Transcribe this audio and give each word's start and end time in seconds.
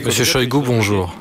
Monsieur 0.00 0.24
Shoigu, 0.24 0.60
bonjour. 0.62 1.14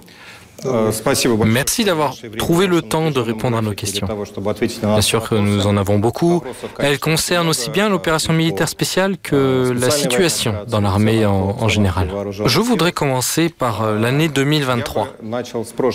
Merci 1.45 1.83
d'avoir 1.83 2.15
trouvé 2.37 2.67
le 2.67 2.81
temps 2.81 3.11
de 3.11 3.19
répondre 3.19 3.57
à 3.57 3.61
nos 3.61 3.73
questions. 3.73 4.07
Bien 4.07 5.01
sûr 5.01 5.27
que 5.27 5.35
nous 5.35 5.65
en 5.67 5.77
avons 5.77 5.99
beaucoup. 5.99 6.43
Elles 6.79 6.99
concernent 6.99 7.49
aussi 7.49 7.69
bien 7.69 7.89
l'opération 7.89 8.33
militaire 8.33 8.69
spéciale 8.69 9.17
que 9.17 9.73
la 9.77 9.89
situation 9.89 10.55
dans 10.67 10.81
l'armée 10.81 11.25
en, 11.25 11.67
général. 11.67 12.09
Je 12.45 12.59
voudrais 12.59 12.91
commencer 12.91 13.49
par 13.49 13.83
euh, 13.83 13.97
l'année 13.97 14.27
2023, 14.27 15.15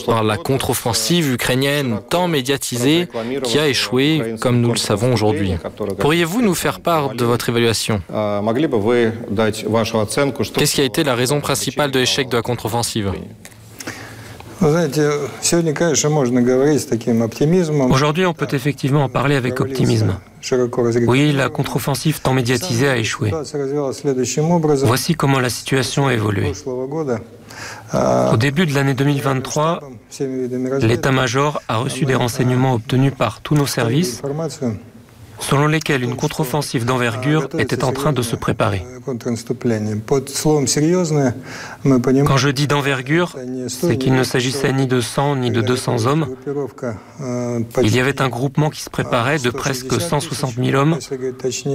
par 0.07 0.25
la 0.25 0.37
contre-offensive 0.37 1.33
ukrainienne 1.33 2.01
tant 2.09 2.29
médiatisée 2.29 3.09
qui 3.43 3.59
a 3.59 3.69
échoué, 3.69 4.37
comme 4.41 4.61
nous 4.61 4.71
le 4.71 4.79
savons 4.79 5.13
aujourd'hui. 5.13 5.55
Pourriez-vous 5.99 6.41
nous 6.43 6.55
faire 6.55 6.81
part 6.81 7.15
de 7.15 7.25
votre 7.25 7.49
évaluation? 7.49 8.01
Qu'est-ce 10.55 10.75
qui 10.75 10.81
a 10.81 10.85
été 10.85 11.05
la 11.05 11.15
raison 11.15 11.41
principale 11.41 11.91
de 11.91 11.99
l'échec 11.99 12.29
de 12.29 12.37
la 12.37 12.43
contre-offensive? 12.43 13.13
Aujourd'hui, 17.91 18.27
on 18.27 18.35
peut 18.35 18.49
effectivement 18.53 19.05
en 19.05 19.09
parler 19.09 19.37
avec 19.37 19.61
optimisme. 19.61 20.19
Oui, 21.07 21.33
la 21.33 21.49
contre-offensive 21.49 22.21
tant 22.21 22.33
médiatisée 22.33 22.89
a 22.89 22.97
échoué. 22.97 23.33
Voici 24.85 25.15
comment 25.15 25.41
la 25.41 25.51
situation 25.51 26.07
a 26.07 26.15
évolué. 26.15 26.53
Au 27.95 28.37
début 28.37 28.67
de 28.67 28.75
l'année 28.75 28.95
2023, 28.95 29.81
l'état-major 30.81 31.63
a 31.69 31.77
reçu 31.79 32.05
des 32.07 32.15
renseignements 32.15 32.75
obtenus 32.75 33.13
par 33.17 33.41
tous 33.41 33.55
nos 33.55 33.67
services 33.67 34.23
selon 35.41 35.67
lesquels 35.67 36.03
une 36.03 36.17
contre-offensive 36.17 36.85
d'envergure 36.85 37.49
était 37.59 37.85
en 37.85 37.93
train 37.93 38.13
de 38.13 38.23
se 38.23 38.37
préparer. 38.37 38.85
Quand 42.27 42.37
je 42.37 42.49
dis 42.49 42.67
d'envergure, 42.67 43.37
c'est 43.69 43.97
qu'il 43.97 44.15
ne 44.15 44.25
s'agissait 44.25 44.73
ni 44.73 44.87
de 44.87 45.01
100 45.01 45.37
ni 45.37 45.51
de 45.51 45.61
200 45.61 46.07
hommes. 46.07 46.27
Il 47.83 47.95
y 47.95 48.01
avait 48.01 48.21
un 48.21 48.29
groupement 48.29 48.71
qui 48.71 48.81
se 48.81 48.91
préparait 48.91 49.39
de 49.39 49.51
presque 49.51 50.01
160 50.01 50.55
000 50.57 50.77
hommes, 50.77 50.99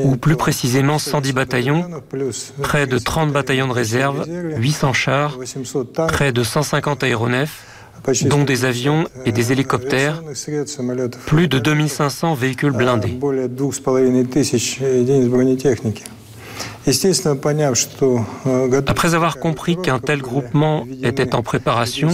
ou 0.04 0.16
plus 0.18 0.36
précisément 0.36 1.00
110 1.00 1.34
bataillons, 1.34 1.86
près 2.62 2.88
de 2.88 2.98
30 2.98 3.32
bataillons 3.32 3.68
de 3.68 3.74
réserve, 3.74 4.26
800 4.58 4.94
chars, 4.94 5.38
près 6.08 6.32
de 6.32 6.44
150 6.44 7.04
aéronefs, 7.04 7.64
dont 8.26 8.44
des 8.44 8.66
avions 8.66 9.06
et 9.26 9.32
des 9.32 9.52
hélicoptères, 9.52 10.24
plus 11.26 11.48
de 11.48 11.60
2500 11.60 12.34
véhicules 12.34 12.72
blindés. 12.72 13.18
Après 18.88 19.16
avoir 19.16 19.40
compris 19.40 19.78
qu'un 19.78 20.00
tel 20.00 20.22
groupement 20.22 20.86
était 21.04 21.36
en 21.36 21.44
préparation, 21.44 22.10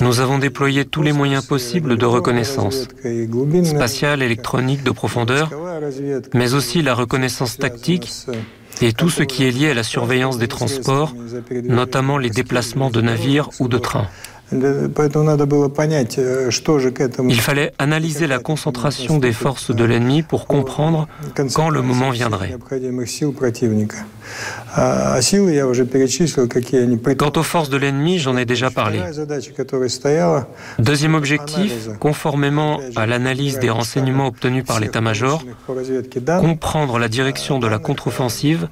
nous 0.00 0.20
avons 0.20 0.38
déployé 0.38 0.84
tous 0.84 1.02
les 1.02 1.12
moyens 1.12 1.44
possibles 1.44 1.96
de 1.96 2.06
reconnaissance, 2.06 2.86
spatiale, 3.64 4.22
électronique, 4.22 4.84
de 4.84 4.90
profondeur, 4.90 5.50
mais 6.34 6.54
aussi 6.54 6.82
la 6.82 6.94
reconnaissance 6.94 7.58
tactique 7.58 8.12
et 8.80 8.92
tout 8.92 9.10
ce 9.10 9.22
qui 9.22 9.44
est 9.44 9.50
lié 9.50 9.70
à 9.70 9.74
la 9.74 9.82
surveillance 9.82 10.38
des 10.38 10.48
transports, 10.48 11.14
notamment 11.64 12.18
les 12.18 12.30
déplacements 12.30 12.90
de 12.90 13.00
navires 13.00 13.50
ou 13.58 13.68
de 13.68 13.78
trains. 13.78 14.08
Il 17.28 17.40
fallait 17.40 17.72
analyser 17.78 18.26
la 18.26 18.38
concentration 18.38 19.18
des 19.18 19.32
forces 19.32 19.74
de 19.74 19.84
l'ennemi 19.84 20.22
pour 20.22 20.46
comprendre 20.46 21.06
quand 21.54 21.68
le 21.68 21.82
moment 21.82 22.10
viendrait. 22.10 22.56
Quant 27.18 27.32
aux 27.36 27.42
forces 27.42 27.68
de 27.68 27.76
l'ennemi, 27.76 28.18
j'en 28.18 28.36
ai 28.38 28.46
déjà 28.46 28.70
parlé. 28.70 29.02
Deuxième 30.78 31.14
objectif, 31.14 31.88
conformément 31.98 32.80
à 32.96 33.06
l'analyse 33.06 33.58
des 33.58 33.70
renseignements 33.70 34.28
obtenus 34.28 34.64
par 34.64 34.80
l'état-major, 34.80 35.44
comprendre 36.24 36.98
la 36.98 37.08
direction 37.08 37.58
de 37.58 37.66
la 37.66 37.78
contre-offensive 37.78 38.68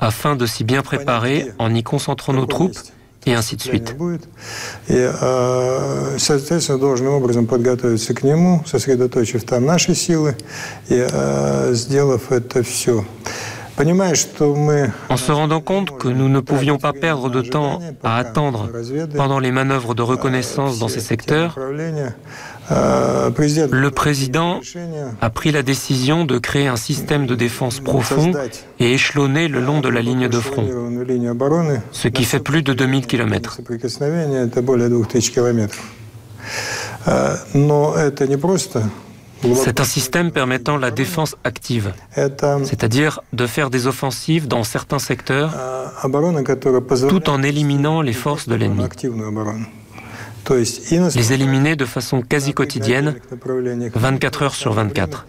afin 0.00 0.36
de 0.36 0.46
s'y 0.46 0.64
bien 0.64 0.82
préparer 0.82 1.52
en 1.58 1.74
y 1.74 1.82
concentrant 1.82 2.32
nos 2.32 2.46
troupes 2.46 2.78
et 3.26 3.34
ainsi 3.34 3.56
de 3.56 3.62
suite. 3.62 3.96
En 15.08 15.16
se 15.16 15.30
rendant 15.30 15.60
compte 15.60 15.96
que 15.98 16.08
nous 16.08 16.28
ne 16.28 16.40
pouvions 16.40 16.78
pas 16.78 16.92
perdre 16.92 17.30
de 17.30 17.42
temps 17.42 17.80
à 18.02 18.16
attendre 18.16 18.70
pendant 19.16 19.38
les 19.38 19.52
manœuvres 19.52 19.94
de 19.94 20.02
reconnaissance 20.02 20.80
dans 20.80 20.88
ces 20.88 21.00
secteurs, 21.00 21.56
le 22.70 23.88
président 23.88 24.60
a 25.20 25.30
pris 25.30 25.52
la 25.52 25.62
décision 25.62 26.24
de 26.24 26.38
créer 26.38 26.66
un 26.66 26.76
système 26.76 27.26
de 27.26 27.34
défense 27.34 27.80
profond 27.80 28.32
et 28.78 28.92
échelonné 28.92 29.48
le 29.48 29.60
long 29.60 29.80
de 29.80 29.88
la 29.88 30.02
ligne 30.02 30.28
de 30.28 30.38
front, 30.38 30.66
ce 31.92 32.08
qui 32.08 32.24
fait 32.24 32.40
plus 32.40 32.62
de 32.62 32.72
2000 32.72 33.06
km. 33.06 33.58
C'est 39.54 39.80
un 39.80 39.84
système 39.84 40.32
permettant 40.32 40.76
la 40.76 40.90
défense 40.90 41.36
active, 41.44 41.92
c'est-à-dire 42.64 43.20
de 43.32 43.46
faire 43.46 43.70
des 43.70 43.86
offensives 43.86 44.48
dans 44.48 44.64
certains 44.64 44.98
secteurs 44.98 45.54
tout 47.08 47.30
en 47.30 47.42
éliminant 47.42 48.02
les 48.02 48.12
forces 48.12 48.48
de 48.48 48.56
l'ennemi 48.56 48.84
Les 51.15 51.33
éliminer 51.33 51.75
de 51.75 51.85
façon 51.85 52.21
quasi 52.21 52.53
quotidienne, 52.53 53.15
24 53.95 54.43
heures 54.43 54.55
sur 54.55 54.73
24. 54.73 55.25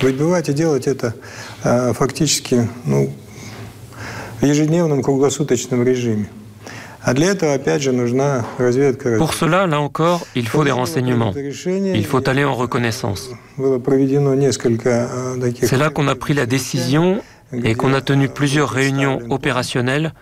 Выбивать 0.00 0.48
и 0.48 0.52
делать 0.52 0.86
это 0.86 1.14
фактически 1.94 2.68
ну, 2.84 3.12
в 4.40 4.44
ежедневном 4.44 5.02
круглосуточном 5.02 5.82
режиме. 5.82 6.28
Pour 9.18 9.34
cela, 9.34 9.66
là 9.66 9.80
encore, 9.80 10.26
il 10.34 10.48
faut 10.48 10.64
des 10.64 10.72
renseignements. 10.72 11.32
Il 11.34 12.04
faut 12.04 12.28
aller 12.28 12.44
en 12.44 12.54
reconnaissance. 12.54 13.30
C'est 15.62 15.76
là 15.76 15.90
qu'on 15.90 16.08
a 16.08 16.14
pris 16.16 16.34
la 16.34 16.44
décision 16.44 17.22
et 17.63 17.75
qu'on 17.75 17.93
a 17.93 18.01
tenu 18.01 18.29
plusieurs 18.29 18.69
réunions 18.69 19.19
opérationnelles 19.29 20.13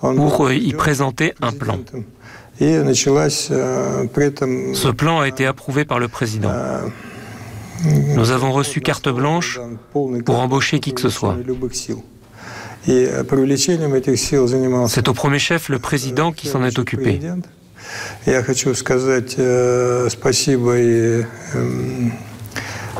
pour 0.00 0.50
y 0.50 0.72
présenter 0.72 1.34
un 1.42 1.52
plan. 1.52 1.78
Ce 2.60 4.90
plan 4.90 5.20
a 5.20 5.28
été 5.28 5.46
approuvé 5.46 5.84
par 5.84 5.98
le 5.98 6.08
président. 6.08 6.52
Nous 7.84 8.30
avons 8.30 8.52
reçu 8.52 8.80
carte 8.80 9.08
blanche 9.08 9.60
pour 9.92 10.40
embaucher 10.40 10.80
qui 10.80 10.92
que 10.92 11.00
ce 11.00 11.08
soit. 11.08 11.36
C'est 12.86 15.08
au 15.08 15.14
premier 15.14 15.38
chef 15.38 15.68
le 15.68 15.78
président 15.78 16.32
qui 16.32 16.48
s'en 16.48 16.64
est 16.64 16.78
occupé. 16.78 17.20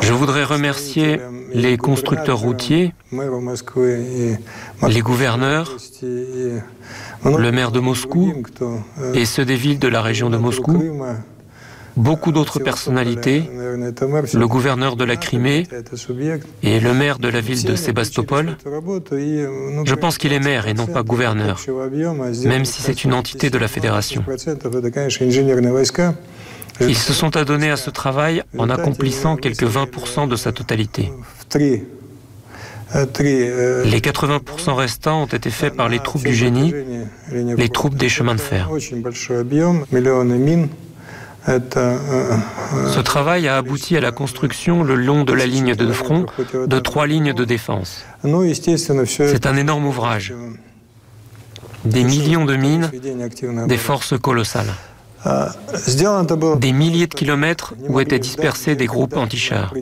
Je 0.03 0.13
voudrais 0.13 0.45
remercier 0.45 1.21
les 1.53 1.77
constructeurs 1.77 2.39
routiers, 2.39 2.95
les 4.89 5.01
gouverneurs, 5.01 5.77
le 6.03 7.51
maire 7.51 7.73
de 7.73 7.81
Moscou 7.81 8.33
et 9.15 9.25
ceux 9.25 9.45
des 9.45 9.57
villes 9.57 9.79
de 9.79 9.89
la 9.89 10.03
région 10.03 10.31
de 10.31 10.37
Moscou 10.37 10.83
beaucoup 11.97 12.33
d'autres 12.33 12.61
personnalités, 12.61 13.45
le 13.51 14.47
gouverneur 14.47 14.97
de 14.97 15.05
la 15.05 15.17
Crimée 15.17 15.67
et 16.63 16.81
le 16.81 16.95
maire 16.95 17.19
de 17.19 17.29
la 17.29 17.41
ville 17.41 17.65
de 17.65 17.77
Sébastopol. 17.77 18.57
Je 18.65 19.95
pense 19.95 20.19
qu'il 20.19 20.33
est 20.33 20.41
maire 20.41 20.67
et 20.69 20.75
non 20.75 20.87
pas 20.87 21.03
gouverneur, 21.03 21.61
même 22.45 22.65
si 22.65 22.83
c'est 22.83 23.05
une 23.05 23.15
entité 23.15 23.51
de 23.51 23.59
la 23.59 23.69
fédération. 23.69 24.25
Ils 26.81 26.97
se 26.97 27.13
sont 27.13 27.37
adonnés 27.37 27.71
à 27.71 27.77
ce 27.77 27.91
travail 27.91 28.43
en 28.57 28.71
accomplissant 28.71 29.37
quelques 29.37 29.65
20% 29.65 30.29
de 30.29 30.37
sa 30.37 30.53
totalité. 30.53 31.13
Les 32.95 34.01
80% 34.01 34.73
restants 34.73 35.23
ont 35.23 35.27
été 35.27 35.51
faits 35.51 35.77
par 35.77 35.89
les 35.89 36.01
troupes 36.01 36.25
du 36.25 36.35
génie, 36.35 36.75
les 37.33 37.69
troupes 37.69 37.95
des 37.95 38.09
chemins 38.09 38.35
de 38.35 38.41
fer. 38.41 38.69
Ce 41.47 43.01
travail 43.01 43.49
a 43.49 43.57
abouti 43.57 43.97
à 43.97 44.01
la 44.01 44.13
construction 44.13 44.83
le 44.83 44.95
long 44.95 45.25
de 45.25 45.33
la 45.33 45.47
ligne 45.47 45.75
de 45.75 45.93
front 45.93 46.27
de 46.67 46.79
trois 46.79 47.07
lignes 47.07 47.33
de 47.33 47.45
défense. 47.45 48.05
C'est 48.23 49.47
un 49.47 49.57
énorme 49.57 49.87
ouvrage. 49.87 50.35
Des 51.85 52.05
millions 52.05 52.45
de 52.45 52.57
mines, 52.57 52.91
des 53.67 53.77
forces 53.79 54.19
colossales. 54.19 54.75
Des 56.59 56.73
milliers 56.73 57.07
de 57.07 57.15
kilomètres 57.15 57.75
où 57.89 58.01
étaient 58.01 58.19
dispersés 58.19 58.75
des 58.75 58.87
groupes 58.87 59.17
anti-chars. 59.17 59.73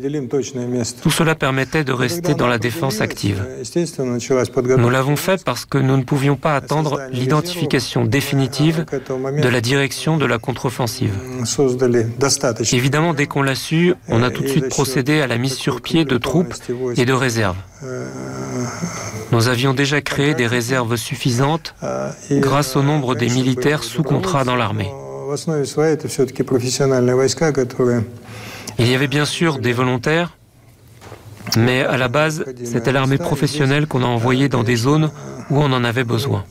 Tout 1.03 1.11
cela 1.11 1.35
permettait 1.35 1.85
de 1.85 1.93
rester 1.93 2.35
dans 2.35 2.47
la 2.47 2.59
défense 2.59 3.01
active. 3.01 3.45
Nous 4.79 4.91
l'avons 4.91 5.17
fait 5.17 5.45
parce 5.45 5.65
que 5.65 5.79
nous 5.79 5.97
ne 5.97 6.03
pouvions 6.03 6.37
pas 6.37 6.57
attendre 6.57 7.01
l'identification 7.13 8.05
définitive 8.05 8.85
de 9.09 9.49
la 9.49 9.61
direction 9.61 10.17
de 10.17 10.27
la 10.27 10.39
contre-offensive. 10.39 11.15
Évidemment, 12.73 13.15
dès 13.15 13.27
qu'on 13.27 13.43
l'a 13.43 13.55
su, 13.55 13.95
on 14.09 14.23
a 14.23 14.31
tout 14.31 14.43
de 14.43 14.49
suite 14.49 14.69
procédé 14.69 15.21
à 15.21 15.27
la 15.27 15.39
mise 15.39 15.55
sur 15.55 15.81
pied 15.81 16.05
de 16.05 16.19
troupes 16.19 16.55
et 16.97 17.05
de 17.05 17.13
réserves. 17.13 17.57
Nous 19.31 19.49
avions 19.49 19.75
déjà 19.75 20.01
créé 20.01 20.35
des 20.35 20.47
réserves 20.47 20.97
suffisantes 20.97 21.75
grâce 22.31 22.77
au 22.77 22.83
nombre 22.83 23.15
des 23.15 23.29
militaires 23.29 23.85
sous 23.85 24.03
contrat 24.03 24.45
dans 24.45 24.57
l'armée. 24.57 24.91
Il 28.79 28.89
y 28.89 28.95
avait 28.95 29.09
bien 29.09 29.27
sûr 29.27 29.59
des 29.59 29.75
volontaires, 29.75 30.39
mais 31.59 31.83
à 31.83 31.99
la 31.99 32.09
base, 32.09 32.47
c'était 32.65 32.93
l'armée 32.93 33.19
professionnelle 33.19 33.87
qu'on 33.87 34.03
a 34.03 34.07
envoyée 34.07 34.49
dans 34.49 34.63
des 34.63 34.77
zones 34.77 35.11
où 35.51 35.59
on 35.59 35.71
en 35.71 35.85
avait 35.85 36.05
besoin. 36.05 36.45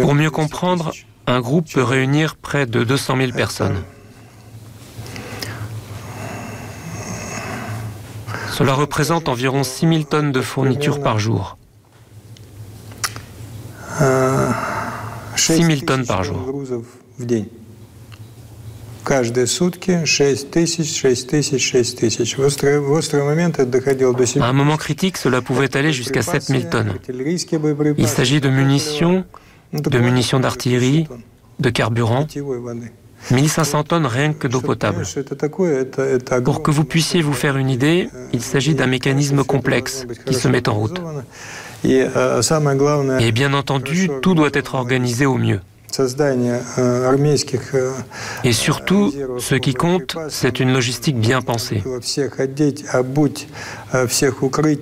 Pour 0.00 0.14
mieux 0.14 0.30
comprendre, 0.30 0.92
un 1.28 1.40
groupe 1.40 1.72
peut 1.72 1.84
réunir 1.84 2.34
près 2.34 2.66
de 2.66 2.82
200 2.82 3.16
000 3.18 3.32
personnes. 3.32 3.84
Cela 8.50 8.74
représente 8.74 9.28
environ 9.28 9.62
6 9.62 9.88
000 9.88 10.02
tonnes 10.02 10.32
de 10.32 10.40
fournitures 10.40 11.00
par 11.00 11.20
jour. 11.20 11.58
6 15.36 15.62
000 15.64 15.80
tonnes 15.80 16.06
par 16.06 16.24
jour. 16.24 16.36
À 24.40 24.46
un 24.46 24.52
moment 24.52 24.76
critique, 24.76 25.16
cela 25.16 25.42
pouvait 25.42 25.76
aller 25.76 25.92
jusqu'à 25.92 26.22
7000 26.22 26.68
tonnes. 26.68 26.94
Il 27.98 28.08
s'agit 28.08 28.40
de 28.40 28.48
munitions, 28.48 29.24
de 29.72 29.98
munitions 29.98 30.40
d'artillerie, 30.40 31.08
de 31.58 31.70
carburant, 31.70 32.26
1500 33.30 33.84
tonnes 33.84 34.06
rien 34.06 34.32
que 34.32 34.48
d'eau 34.48 34.60
potable. 34.60 35.04
Pour 36.44 36.62
que 36.62 36.70
vous 36.70 36.84
puissiez 36.84 37.22
vous 37.22 37.32
faire 37.32 37.56
une 37.56 37.70
idée, 37.70 38.08
il 38.32 38.42
s'agit 38.42 38.74
d'un 38.74 38.86
mécanisme 38.86 39.44
complexe 39.44 40.06
qui 40.26 40.34
se 40.34 40.48
met 40.48 40.68
en 40.68 40.74
route. 40.74 41.00
Et 41.84 43.32
bien 43.32 43.54
entendu, 43.54 44.08
tout 44.22 44.34
doit 44.34 44.50
être 44.52 44.74
organisé 44.74 45.26
au 45.26 45.36
mieux. 45.36 45.60
Et 48.44 48.52
surtout, 48.52 49.12
ce 49.38 49.54
qui 49.54 49.74
compte, 49.74 50.16
c'est 50.28 50.60
une 50.60 50.72
logistique 50.72 51.18
bien 51.18 51.42
pensée. 51.42 51.82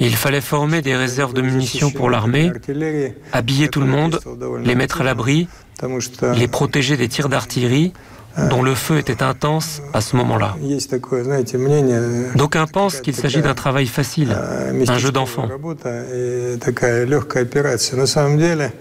Il 0.01 0.17
fallait 0.17 0.41
former 0.41 0.83
des 0.83 0.97
réserves 0.97 1.33
de 1.33 1.43
munitions 1.43 1.91
pour 1.91 2.11
l'armée, 2.11 2.53
habiller 3.33 3.69
tout 3.69 3.81
le 3.81 3.87
monde, 3.87 4.21
les 4.63 4.75
mettre 4.77 5.01
à 5.01 5.05
l'abri, 5.05 5.49
les 6.37 6.49
protéger 6.49 6.97
des 6.97 7.09
tirs 7.09 7.29
d'artillerie, 7.29 7.93
dont 8.51 8.63
le 8.63 8.75
feu 8.75 8.99
était 8.99 9.23
intense 9.23 9.83
à 9.93 10.01
ce 10.01 10.17
moment-là. 10.17 10.57
D'aucuns 12.35 12.67
pensent 12.67 13.01
qu'il 13.01 13.15
s'agit 13.15 13.43
d'un 13.43 13.55
travail 13.55 13.87
facile, 13.87 14.37
un 14.89 14.99
jeu 14.99 15.13
d'enfant. 15.13 15.49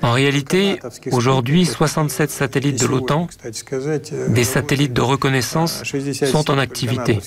En 0.01 0.11
réalité, 0.11 0.79
aujourd'hui, 1.11 1.65
67 1.65 2.29
satellites 2.29 2.79
de 2.79 2.87
l'OTAN, 2.87 3.27
des 4.29 4.43
satellites 4.43 4.93
de 4.93 5.01
reconnaissance, 5.01 5.83
sont 6.25 6.51
en 6.51 6.57
activité. 6.57 7.19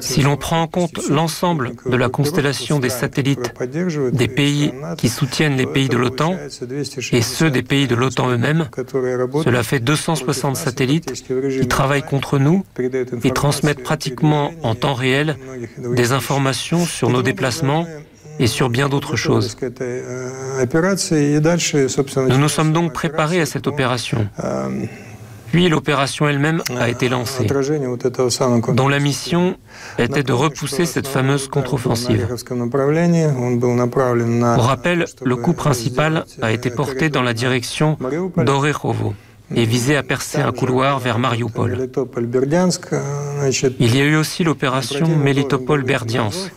Si 0.00 0.22
l'on 0.22 0.36
prend 0.36 0.62
en 0.62 0.66
compte 0.66 1.08
l'ensemble 1.08 1.72
de 1.86 1.96
la 1.96 2.08
constellation 2.08 2.78
des 2.78 2.88
satellites 2.90 3.52
des 4.12 4.28
pays 4.28 4.72
qui 4.96 5.08
soutiennent 5.08 5.56
les 5.56 5.66
pays 5.66 5.88
de 5.88 5.96
l'OTAN 5.96 6.36
et 7.12 7.22
ceux 7.22 7.50
des 7.50 7.62
pays 7.62 7.86
de 7.86 7.94
l'OTAN 7.94 8.30
eux-mêmes, 8.30 8.68
cela 9.44 9.62
fait 9.62 9.80
260 9.80 10.56
satellites 10.56 11.12
qui 11.12 11.68
travaillent 11.68 12.02
contre 12.02 12.38
nous 12.38 12.64
et 13.22 13.30
transmettent 13.30 13.82
pratiquement 13.82 14.52
en 14.62 14.74
temps 14.74 14.94
réel 14.94 15.36
des 15.78 16.12
informations 16.12 16.84
sur 16.84 17.10
nos 17.10 17.22
déplacements 17.22 17.86
et 18.38 18.46
sur 18.48 18.68
bien 18.68 18.88
d'autres 18.88 19.16
choses. 19.16 19.56
Nous 22.16 22.38
nous 22.38 22.48
sommes 22.48 22.72
donc 22.72 22.92
préparés 22.92 23.40
à 23.40 23.46
cette 23.46 23.66
opération. 23.66 24.28
Puis 25.54 25.68
l'opération 25.68 26.28
elle-même 26.28 26.64
a 26.76 26.88
été 26.88 27.08
lancée, 27.08 27.46
dont 28.72 28.88
la 28.88 28.98
mission 28.98 29.56
était 29.98 30.24
de 30.24 30.32
repousser 30.32 30.84
cette 30.84 31.06
fameuse 31.06 31.46
contre-offensive. 31.46 32.26
Pour 34.56 34.64
rappel, 34.64 35.04
le 35.22 35.36
coup 35.36 35.52
principal 35.52 36.24
a 36.42 36.50
été 36.50 36.70
porté 36.70 37.08
dans 37.08 37.22
la 37.22 37.34
direction 37.34 37.96
d'Orechovo 38.36 39.14
et 39.54 39.64
visait 39.64 39.94
à 39.94 40.02
percer 40.02 40.38
un 40.38 40.50
couloir 40.50 40.98
vers 40.98 41.20
Mariupol. 41.20 41.88
Il 43.78 43.96
y 43.96 44.00
a 44.00 44.04
eu 44.04 44.16
aussi 44.16 44.42
l'opération 44.42 45.06
Melitopol-Berdiansk, 45.06 46.50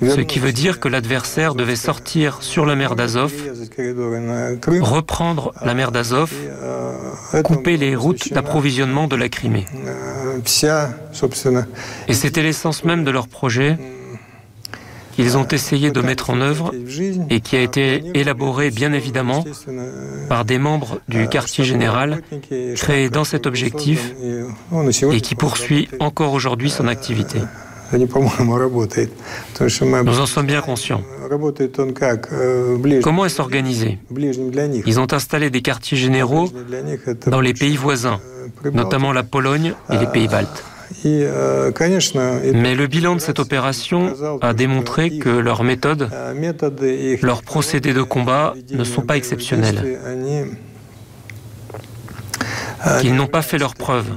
ce 0.00 0.20
qui 0.20 0.38
veut 0.38 0.52
dire 0.52 0.80
que 0.80 0.88
l'adversaire 0.88 1.54
devait 1.54 1.76
sortir 1.76 2.42
sur 2.42 2.66
la 2.66 2.74
mer 2.74 2.96
d'Azov, 2.96 3.32
reprendre 4.80 5.52
la 5.64 5.74
mer 5.74 5.92
d'Azov, 5.92 6.32
couper 7.44 7.76
les 7.76 7.96
routes 7.96 8.32
d'approvisionnement 8.32 9.08
de 9.08 9.16
la 9.16 9.28
Crimée. 9.28 9.66
Et 12.08 12.14
c'était 12.14 12.42
l'essence 12.42 12.84
même 12.84 13.04
de 13.04 13.10
leur 13.10 13.28
projet 13.28 13.78
qu'ils 15.16 15.38
ont 15.38 15.48
essayé 15.48 15.90
de 15.90 16.00
mettre 16.02 16.28
en 16.28 16.42
œuvre 16.42 16.72
et 17.30 17.40
qui 17.40 17.56
a 17.56 17.62
été 17.62 18.02
élaboré 18.12 18.70
bien 18.70 18.92
évidemment 18.92 19.44
par 20.28 20.44
des 20.44 20.58
membres 20.58 21.00
du 21.08 21.26
quartier 21.28 21.64
général 21.64 22.22
créé 22.76 23.08
dans 23.08 23.24
cet 23.24 23.46
objectif 23.46 24.12
et 25.10 25.20
qui 25.22 25.34
poursuit 25.34 25.88
encore 26.00 26.34
aujourd'hui 26.34 26.68
son 26.68 26.86
activité. 26.86 27.38
Nous 27.92 28.02
en 30.20 30.26
sommes 30.26 30.46
bien 30.46 30.60
conscients. 30.60 31.02
Comment 33.02 33.24
est-ce 33.24 33.40
organisé 33.40 33.98
Ils 34.86 35.00
ont 35.00 35.12
installé 35.12 35.50
des 35.50 35.62
quartiers 35.62 35.96
généraux 35.96 36.48
dans 37.26 37.40
les 37.40 37.54
pays 37.54 37.76
voisins, 37.76 38.20
notamment 38.72 39.12
la 39.12 39.22
Pologne 39.22 39.74
et 39.90 39.98
les 39.98 40.06
pays 40.06 40.28
baltes. 40.28 40.64
Mais 41.04 42.74
le 42.74 42.86
bilan 42.86 43.16
de 43.16 43.20
cette 43.20 43.40
opération 43.40 44.14
a 44.40 44.54
démontré 44.54 45.18
que 45.18 45.28
leurs 45.28 45.64
méthodes, 45.64 46.08
leurs 47.22 47.42
procédés 47.42 47.92
de 47.92 48.02
combat 48.02 48.54
ne 48.70 48.84
sont 48.84 49.02
pas 49.02 49.16
exceptionnels 49.16 49.98
qu'ils 53.00 53.14
n'ont 53.14 53.26
pas 53.26 53.42
fait 53.42 53.58
leurs 53.58 53.74
preuves. 53.74 54.10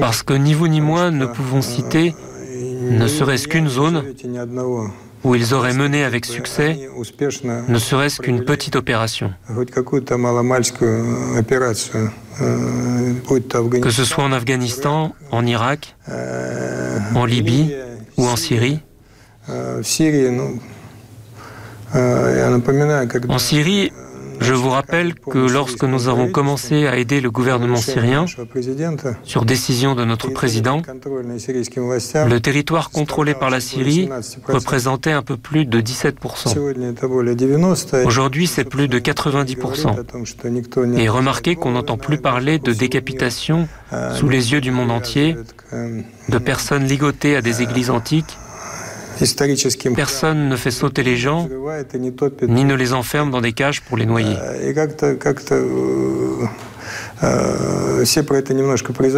Parce 0.00 0.22
que 0.22 0.34
ni 0.34 0.54
vous 0.54 0.68
ni 0.68 0.80
moi 0.80 1.10
ne 1.10 1.26
pouvons 1.26 1.62
citer 1.62 2.14
ne 2.90 3.06
serait-ce 3.06 3.48
qu'une 3.48 3.68
zone 3.68 4.02
où 5.24 5.34
ils 5.34 5.54
auraient 5.54 5.74
mené 5.74 6.04
avec 6.04 6.26
succès 6.26 6.78
ne 7.68 7.78
serait-ce 7.78 8.20
qu'une 8.20 8.44
petite 8.44 8.76
opération. 8.76 9.32
Que 13.80 13.90
ce 13.90 14.04
soit 14.04 14.24
en 14.24 14.32
Afghanistan, 14.32 15.14
en 15.30 15.46
Irak, 15.46 15.96
en 17.14 17.24
Libye 17.24 17.74
ou 18.16 18.26
en 18.26 18.36
Syrie. 18.36 18.80
En 23.28 23.38
Syrie, 23.38 23.92
je 24.40 24.52
vous 24.52 24.70
rappelle 24.70 25.14
que 25.14 25.38
lorsque 25.38 25.84
nous 25.84 26.08
avons 26.08 26.30
commencé 26.30 26.86
à 26.86 26.96
aider 26.96 27.20
le 27.20 27.30
gouvernement 27.30 27.76
syrien, 27.76 28.26
sur 29.22 29.44
décision 29.44 29.94
de 29.94 30.04
notre 30.04 30.30
président, 30.30 30.82
le 30.84 32.38
territoire 32.38 32.90
contrôlé 32.90 33.34
par 33.34 33.50
la 33.50 33.60
Syrie 33.60 34.08
représentait 34.48 35.12
un 35.12 35.22
peu 35.22 35.36
plus 35.36 35.66
de 35.66 35.80
17%. 35.80 38.04
Aujourd'hui, 38.04 38.46
c'est 38.46 38.64
plus 38.64 38.88
de 38.88 38.98
90%. 38.98 40.98
Et 40.98 41.08
remarquez 41.08 41.56
qu'on 41.56 41.72
n'entend 41.72 41.96
plus 41.96 42.18
parler 42.18 42.58
de 42.58 42.72
décapitation 42.72 43.68
sous 44.14 44.28
les 44.28 44.52
yeux 44.52 44.60
du 44.60 44.70
monde 44.70 44.90
entier, 44.90 45.36
de 45.72 46.38
personnes 46.38 46.84
ligotées 46.84 47.36
à 47.36 47.42
des 47.42 47.62
églises 47.62 47.90
antiques, 47.90 48.36
Personne 49.94 50.48
ne 50.48 50.56
fait 50.56 50.70
sauter 50.70 51.02
les 51.02 51.16
gens, 51.16 51.48
ni 52.48 52.64
ne 52.64 52.74
les 52.74 52.92
enferme 52.92 53.30
dans 53.30 53.40
des 53.40 53.52
cages 53.52 53.80
pour 53.82 53.96
les 53.96 54.06
noyer. 54.06 54.36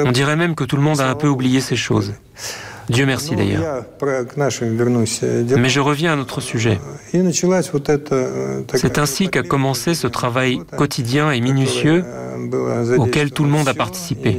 On 0.05 0.13
dirait 0.13 0.37
même 0.37 0.55
que 0.55 0.65
tout 0.65 0.77
le 0.77 0.83
monde 0.83 1.01
a 1.01 1.09
un 1.09 1.15
peu 1.15 1.29
oublié 1.29 1.61
ces 1.61 1.77
choses. 1.77 2.15
Dieu 2.89 3.05
merci 3.05 3.35
d'ailleurs. 3.35 3.85
Mais 5.57 5.69
je 5.69 5.81
reviens 5.81 6.13
à 6.13 6.17
notre 6.17 6.41
sujet. 6.41 6.79
C'est 8.75 8.99
ainsi 8.99 9.29
qu'a 9.29 9.43
commencé 9.43 9.95
ce 9.95 10.07
travail 10.07 10.61
quotidien 10.77 11.33
et 11.33 11.41
minutieux 11.41 12.05
auquel 12.97 13.33
tout 13.33 13.45
le 13.45 13.51
monde 13.51 13.69
a 13.69 13.75
participé. 13.75 14.37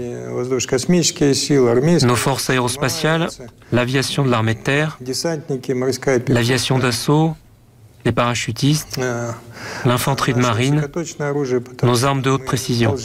Nos 2.03 2.15
forces 2.15 2.49
aérospatiales, 2.49 3.27
l'aviation 3.71 4.23
de 4.23 4.29
l'armée 4.29 4.53
de 4.53 4.59
terre, 4.59 4.99
l'aviation 6.27 6.79
d'assaut, 6.79 7.35
les 8.07 8.13
parachutistes, 8.13 8.99
l'infanterie 9.85 10.33
de 10.33 10.39
marine, 10.39 10.87
nos 11.83 12.05
armes 12.05 12.21
de 12.21 12.29
haute 12.31 12.45
précision. 12.45 12.95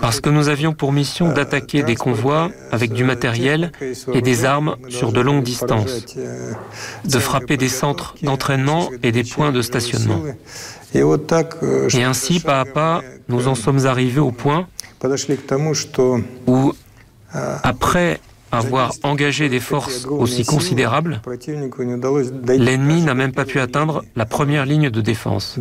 Parce 0.00 0.20
que 0.20 0.30
nous 0.30 0.48
avions 0.48 0.72
pour 0.72 0.92
mission 0.92 1.32
d'attaquer 1.32 1.82
des 1.82 1.96
convois 1.96 2.50
avec 2.70 2.92
du 2.92 3.02
matériel 3.02 3.72
et 4.12 4.22
des 4.22 4.44
armes 4.44 4.76
sur 4.88 5.12
de 5.12 5.20
longues 5.20 5.42
distances, 5.42 6.16
de 7.04 7.18
frapper 7.18 7.56
des 7.56 7.68
centres 7.68 8.14
d'entraînement 8.22 8.88
et 9.02 9.10
des 9.10 9.24
points 9.24 9.52
de 9.52 9.62
stationnement. 9.62 10.22
Et 10.94 12.04
ainsi, 12.04 12.38
pas 12.38 12.60
à 12.60 12.64
pas, 12.64 13.02
nous 13.28 13.48
en 13.48 13.56
sommes 13.56 13.84
arrivés 13.84 14.20
au 14.20 14.30
point 14.30 14.68
où, 16.46 16.72
après 17.64 18.20
avoir 18.54 18.92
engagé 19.02 19.48
des 19.48 19.60
forces 19.60 20.06
aussi 20.06 20.44
considérables, 20.44 21.20
l'ennemi 22.46 23.02
n'a 23.02 23.14
même 23.14 23.32
pas 23.32 23.44
pu 23.44 23.60
atteindre 23.60 24.04
la 24.16 24.26
première 24.26 24.66
ligne 24.66 24.90
de 24.90 25.00
défense, 25.00 25.58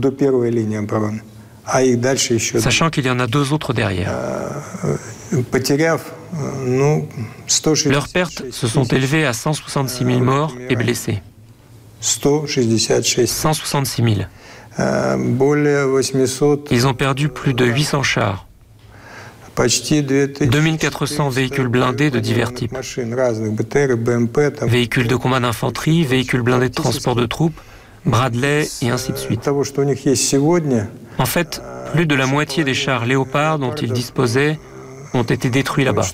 sachant 2.59 2.89
qu'il 2.89 3.05
y 3.05 3.09
en 3.09 3.19
a 3.19 3.27
deux 3.27 3.53
autres 3.53 3.73
derrière. 3.73 4.11
Leurs 7.85 8.07
pertes 8.09 8.43
se 8.51 8.67
sont 8.67 8.83
élevées 8.83 9.25
à 9.25 9.33
166 9.33 10.05
000 10.05 10.19
morts 10.19 10.55
et 10.69 10.75
blessés. 10.75 11.21
166 12.01 14.03
000. 14.03 14.15
Ils 16.71 16.87
ont 16.87 16.93
perdu 16.93 17.29
plus 17.29 17.53
de 17.53 17.65
800 17.65 18.03
chars, 18.03 18.47
2400 19.55 21.29
véhicules 21.29 21.67
blindés 21.67 22.09
de 22.09 22.19
divers 22.19 22.53
types, 22.53 22.75
véhicules 24.61 25.07
de 25.07 25.15
combat 25.15 25.39
d'infanterie, 25.39 26.03
véhicules 26.03 26.41
blindés 26.41 26.69
de 26.69 26.73
transport 26.73 27.15
de 27.15 27.25
troupes, 27.25 27.59
Bradley 28.05 28.67
et 28.81 28.89
ainsi 28.89 29.11
de 29.11 29.17
suite. 29.17 29.49
En 31.17 31.25
fait, 31.25 31.61
plus 31.93 32.05
de 32.05 32.15
la 32.15 32.25
moitié 32.25 32.63
des 32.63 32.73
chars 32.73 33.05
Léopard 33.05 33.59
dont 33.59 33.75
ils 33.75 33.93
disposaient 33.93 34.59
ont 35.13 35.23
été 35.23 35.49
détruits 35.49 35.85
là-bas. 35.85 36.07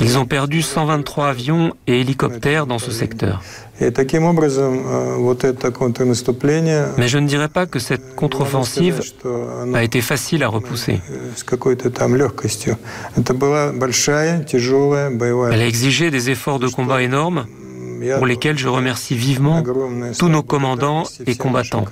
Ils 0.00 0.18
ont 0.18 0.26
perdu 0.26 0.62
123 0.62 1.28
avions 1.28 1.72
et 1.86 2.00
hélicoptères 2.00 2.66
dans 2.66 2.78
ce 2.78 2.90
secteur. 2.90 3.40
Mais 3.80 3.88
je 7.08 7.18
ne 7.18 7.26
dirais 7.26 7.48
pas 7.48 7.66
que 7.66 7.78
cette 7.78 8.14
contre-offensive 8.16 9.00
a 9.74 9.82
été 9.84 10.00
facile 10.00 10.42
à 10.42 10.48
repousser. 10.48 11.00
Elle 15.52 15.60
a 15.60 15.66
exigé 15.66 16.10
des 16.10 16.30
efforts 16.30 16.58
de 16.58 16.68
combat 16.68 17.02
énormes 17.02 17.46
pour 18.16 18.26
lesquels 18.26 18.58
je 18.58 18.68
remercie 18.68 19.14
vivement 19.16 19.62
tous 20.18 20.28
nos 20.28 20.42
commandants 20.42 21.04
et 21.26 21.36
combattants. 21.36 21.84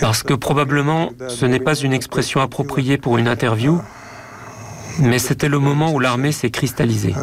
Parce 0.00 0.22
que 0.22 0.34
probablement 0.34 1.10
ce 1.28 1.46
n'est 1.46 1.60
pas 1.60 1.74
une 1.74 1.92
expression 1.92 2.40
appropriée 2.40 2.98
pour 2.98 3.18
une 3.18 3.28
interview, 3.28 3.80
mais 4.98 5.18
c'était 5.18 5.48
le 5.48 5.58
moment 5.58 5.92
où 5.92 5.98
l'armée 5.98 6.32
s'est 6.32 6.50
cristallisée. 6.50 7.14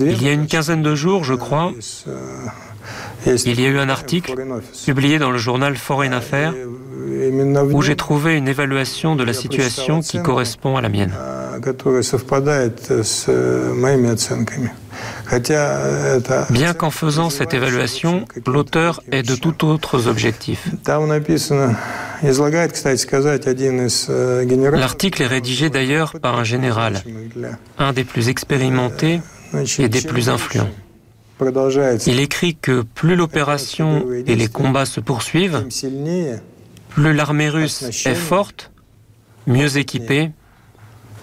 Il 0.00 0.22
y 0.22 0.28
a 0.28 0.32
une 0.32 0.46
quinzaine 0.46 0.82
de 0.82 0.94
jours, 0.94 1.24
je 1.24 1.34
crois, 1.34 1.72
il 3.26 3.60
y 3.60 3.66
a 3.66 3.68
eu 3.68 3.78
un 3.78 3.88
article 3.88 4.34
publié 4.84 5.18
dans 5.18 5.30
le 5.30 5.38
journal 5.38 5.76
Foreign 5.76 6.12
Affairs 6.12 6.54
où 7.72 7.82
j'ai 7.82 7.96
trouvé 7.96 8.36
une 8.36 8.48
évaluation 8.48 9.16
de 9.16 9.24
la 9.24 9.32
situation 9.32 10.00
qui 10.00 10.22
correspond 10.22 10.76
à 10.76 10.80
la 10.80 10.88
mienne. 10.88 11.12
Bien 16.50 16.74
qu'en 16.74 16.90
faisant 16.90 17.30
cette 17.30 17.54
évaluation, 17.54 18.24
l'auteur 18.46 19.02
ait 19.10 19.22
de 19.22 19.34
tout 19.34 19.66
autres 19.66 20.06
objectifs. 20.06 20.68
L'article 24.72 25.22
est 25.22 25.26
rédigé 25.26 25.70
d'ailleurs 25.70 26.12
par 26.20 26.38
un 26.38 26.44
général, 26.44 27.02
un 27.78 27.92
des 27.92 28.04
plus 28.04 28.28
expérimentés 28.28 29.20
et 29.78 29.88
des 29.88 30.02
plus 30.02 30.28
influents. 30.28 30.70
Il 32.06 32.20
écrit 32.20 32.54
que 32.54 32.82
plus 32.82 33.16
l'opération 33.16 34.06
et 34.26 34.36
les 34.36 34.48
combats 34.48 34.86
se 34.86 35.00
poursuivent, 35.00 35.66
plus 36.88 37.12
l'armée 37.12 37.48
russe 37.48 38.06
est 38.06 38.14
forte, 38.14 38.70
mieux 39.46 39.76
équipée, 39.76 40.30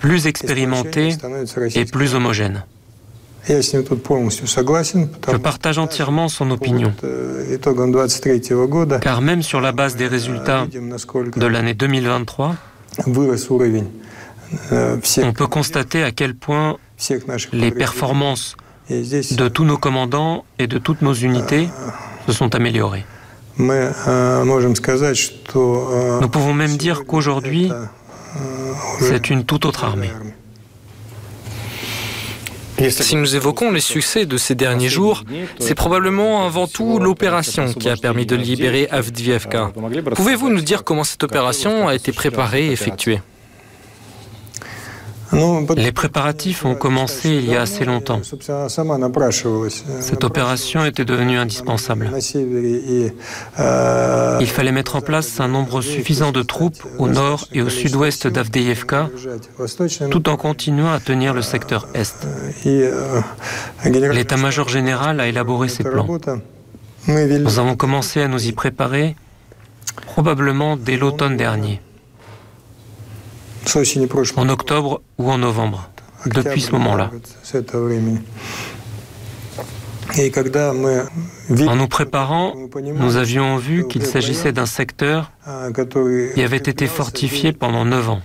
plus 0.01 0.27
expérimentée 0.27 1.15
et 1.75 1.85
plus 1.85 2.15
homogène. 2.15 2.65
Je 3.47 5.37
partage 5.37 5.77
entièrement 5.77 6.27
son 6.27 6.51
opinion, 6.51 6.93
car 9.01 9.21
même 9.21 9.41
sur 9.41 9.61
la 9.61 9.71
base 9.71 9.95
des 9.95 10.07
résultats 10.07 10.67
de 10.67 11.45
l'année 11.45 11.73
2023, 11.73 12.55
on 15.23 15.33
peut 15.33 15.47
constater 15.47 16.03
à 16.03 16.11
quel 16.11 16.35
point 16.35 16.77
les 17.53 17.71
performances 17.71 18.57
de 18.89 19.47
tous 19.47 19.63
nos 19.63 19.77
commandants 19.77 20.43
et 20.59 20.67
de 20.67 20.77
toutes 20.77 21.01
nos 21.01 21.13
unités 21.13 21.69
se 22.27 22.33
sont 22.33 22.53
améliorées. 22.53 23.05
Nous 23.57 23.67
pouvons 26.29 26.53
même 26.53 26.77
dire 26.77 27.05
qu'aujourd'hui, 27.05 27.71
c'est 28.99 29.29
une 29.29 29.45
toute 29.45 29.65
autre 29.65 29.83
armée. 29.83 30.11
Si 32.89 33.15
nous 33.15 33.35
évoquons 33.35 33.71
les 33.71 33.79
succès 33.79 34.25
de 34.25 34.37
ces 34.37 34.55
derniers 34.55 34.89
jours, 34.89 35.23
c'est 35.59 35.75
probablement 35.75 36.45
avant 36.45 36.67
tout 36.67 36.99
l'opération 36.99 37.71
qui 37.73 37.89
a 37.89 37.95
permis 37.95 38.25
de 38.25 38.35
libérer 38.35 38.87
Avdiivka. 38.89 39.71
Pouvez-vous 40.15 40.49
nous 40.49 40.61
dire 40.61 40.83
comment 40.83 41.03
cette 41.03 41.23
opération 41.23 41.87
a 41.87 41.95
été 41.95 42.11
préparée 42.11 42.67
et 42.67 42.71
effectuée 42.71 43.21
les 45.75 45.91
préparatifs 45.91 46.65
ont 46.65 46.75
commencé 46.75 47.29
il 47.29 47.49
y 47.49 47.55
a 47.55 47.61
assez 47.61 47.85
longtemps. 47.85 48.21
Cette 49.99 50.23
opération 50.23 50.85
était 50.85 51.05
devenue 51.05 51.37
indispensable. 51.37 52.09
Il 54.39 54.47
fallait 54.47 54.71
mettre 54.71 54.95
en 54.95 55.01
place 55.01 55.39
un 55.39 55.47
nombre 55.47 55.81
suffisant 55.81 56.31
de 56.31 56.41
troupes 56.41 56.83
au 56.97 57.07
nord 57.07 57.47
et 57.53 57.61
au 57.61 57.69
sud-ouest 57.69 58.27
d'Avdeïevka, 58.27 59.09
tout 60.09 60.29
en 60.29 60.37
continuant 60.37 60.91
à 60.91 60.99
tenir 60.99 61.33
le 61.33 61.41
secteur 61.41 61.87
est. 61.93 62.27
L'état-major 63.85 64.69
général 64.69 65.19
a 65.19 65.27
élaboré 65.27 65.67
ses 65.69 65.83
plans. 65.83 66.07
Nous 67.07 67.59
avons 67.59 67.75
commencé 67.75 68.21
à 68.21 68.27
nous 68.27 68.47
y 68.47 68.51
préparer 68.51 69.15
probablement 70.05 70.77
dès 70.77 70.97
l'automne 70.97 71.37
dernier 71.37 71.81
en 74.35 74.49
octobre 74.49 75.01
ou 75.17 75.31
en 75.31 75.37
novembre, 75.37 75.89
depuis 76.25 76.61
ce 76.61 76.71
moment-là. 76.71 77.11
En 81.67 81.75
nous 81.75 81.87
préparant, 81.87 82.53
nous 82.83 83.15
avions 83.15 83.57
vu 83.57 83.87
qu'il 83.87 84.05
s'agissait 84.05 84.51
d'un 84.51 84.65
secteur 84.65 85.31
qui 86.35 86.43
avait 86.43 86.57
été 86.57 86.87
fortifié 86.87 87.53
pendant 87.53 87.85
neuf 87.85 88.09
ans. 88.09 88.21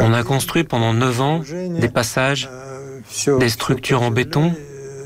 On 0.00 0.12
a 0.12 0.22
construit 0.22 0.64
pendant 0.64 0.92
neuf 0.92 1.20
ans 1.20 1.40
des 1.80 1.88
passages, 1.88 2.50
des 3.38 3.48
structures 3.48 4.02
en 4.02 4.10
béton 4.10 4.52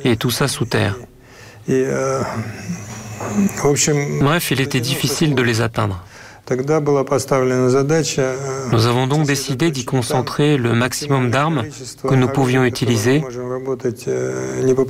et 0.03 0.17
tout 0.17 0.31
ça 0.31 0.49
sous 0.49 0.65
terre. 0.65 0.97
Bref, 4.21 4.51
il 4.51 4.61
était 4.61 4.81
difficile 4.81 5.35
de 5.35 5.43
les 5.43 5.61
atteindre. 5.61 6.05
Nous 8.73 8.87
avons 8.87 9.07
donc 9.07 9.27
décidé 9.27 9.71
d'y 9.71 9.85
concentrer 9.85 10.59
le 10.59 10.75
maximum 10.75 11.31
d'armes 11.31 11.63
que 12.07 12.15
nous 12.15 12.29
pouvions 12.29 12.65
utiliser 12.65 13.23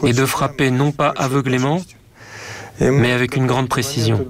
et 0.04 0.12
de 0.12 0.26
frapper 0.26 0.70
non 0.72 0.90
pas 0.90 1.12
aveuglément, 1.16 1.80
mais 2.80 3.12
avec 3.12 3.36
une 3.36 3.46
grande 3.46 3.68
précision. 3.68 4.26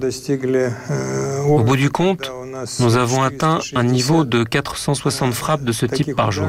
Au 1.47 1.63
bout 1.63 1.77
du 1.77 1.89
compte, 1.89 2.31
nous 2.79 2.95
avons 2.95 3.23
atteint 3.23 3.59
un 3.73 3.83
niveau 3.83 4.23
de 4.23 4.43
460 4.43 5.33
frappes 5.33 5.63
de 5.63 5.71
ce 5.71 5.87
type 5.87 6.15
par 6.15 6.31
jour. 6.31 6.47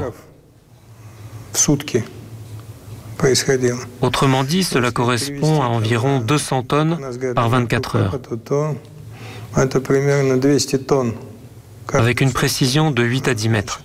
Autrement 4.02 4.44
dit, 4.44 4.62
cela 4.62 4.90
correspond 4.90 5.62
à 5.62 5.66
environ 5.66 6.20
200 6.20 6.62
tonnes 6.64 6.98
par 7.34 7.48
24 7.48 7.96
heures, 7.96 8.20
avec 11.92 12.20
une 12.20 12.32
précision 12.32 12.90
de 12.90 13.02
8 13.02 13.28
à 13.28 13.34
10 13.34 13.48
mètres. 13.48 13.80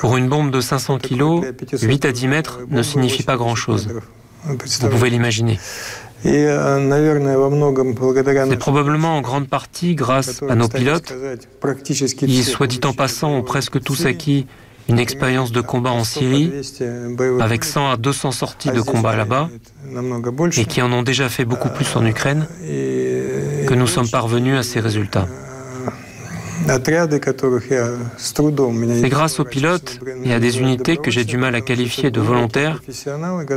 Pour 0.00 0.16
une 0.16 0.28
bombe 0.28 0.50
de 0.50 0.60
500 0.60 0.98
kg, 0.98 1.54
8 1.72 2.04
à 2.04 2.12
10 2.12 2.28
mètres 2.28 2.60
ne 2.70 2.82
signifie 2.82 3.22
pas 3.22 3.36
grand-chose. 3.36 3.88
Vous 4.44 4.88
pouvez 4.88 5.10
l'imaginer. 5.10 5.58
C'est 6.24 6.48
probablement 8.58 9.16
en 9.16 9.20
grande 9.20 9.48
partie 9.48 9.94
grâce 9.94 10.42
à 10.48 10.54
nos 10.54 10.68
pilotes 10.68 11.14
qui, 11.84 12.42
soit 12.42 12.66
dit 12.66 12.80
en 12.84 12.92
passant, 12.92 13.30
ont 13.30 13.42
presque 13.42 13.80
tous 13.80 14.06
acquis 14.06 14.46
une 14.88 14.98
expérience 14.98 15.52
de 15.52 15.60
combat 15.60 15.90
en 15.90 16.04
Syrie, 16.04 16.50
avec 17.40 17.64
100 17.64 17.90
à 17.90 17.96
200 17.96 18.32
sorties 18.32 18.70
de 18.70 18.80
combat 18.80 19.16
là-bas, 19.16 19.50
et 20.56 20.64
qui 20.64 20.82
en 20.82 20.92
ont 20.92 21.02
déjà 21.02 21.28
fait 21.28 21.44
beaucoup 21.44 21.68
plus 21.68 21.94
en 21.96 22.04
Ukraine, 22.06 22.46
que 22.60 23.74
nous 23.74 23.86
sommes 23.86 24.08
parvenus 24.08 24.56
à 24.58 24.62
ces 24.62 24.80
résultats. 24.80 25.28
C'est 28.88 29.08
grâce 29.08 29.40
aux 29.40 29.44
pilotes 29.44 30.00
et 30.24 30.32
à 30.32 30.40
des 30.40 30.58
unités 30.60 30.96
que 30.96 31.10
j'ai 31.10 31.24
du 31.24 31.36
mal 31.36 31.54
à 31.54 31.60
qualifier 31.60 32.10
de 32.10 32.20
volontaires, 32.20 32.80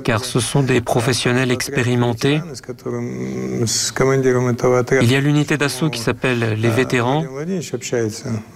car 0.04 0.24
ce 0.24 0.40
sont 0.40 0.64
des 0.64 0.82
professionnels 0.82 1.52
expérimentés. 1.52 2.42
Il 5.02 5.12
y 5.12 5.16
a 5.16 5.20
l'unité 5.20 5.58
d'assaut 5.58 5.90
qui 5.90 6.00
s'appelle 6.00 6.58
les 6.60 6.70
vétérans, 6.70 7.26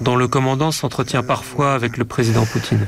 dont 0.01 0.15
le 0.15 0.27
commandant 0.27 0.71
s'entretient 0.71 1.23
parfois 1.23 1.73
avec 1.73 1.97
le 1.97 2.05
président 2.05 2.45
Poutine. 2.45 2.87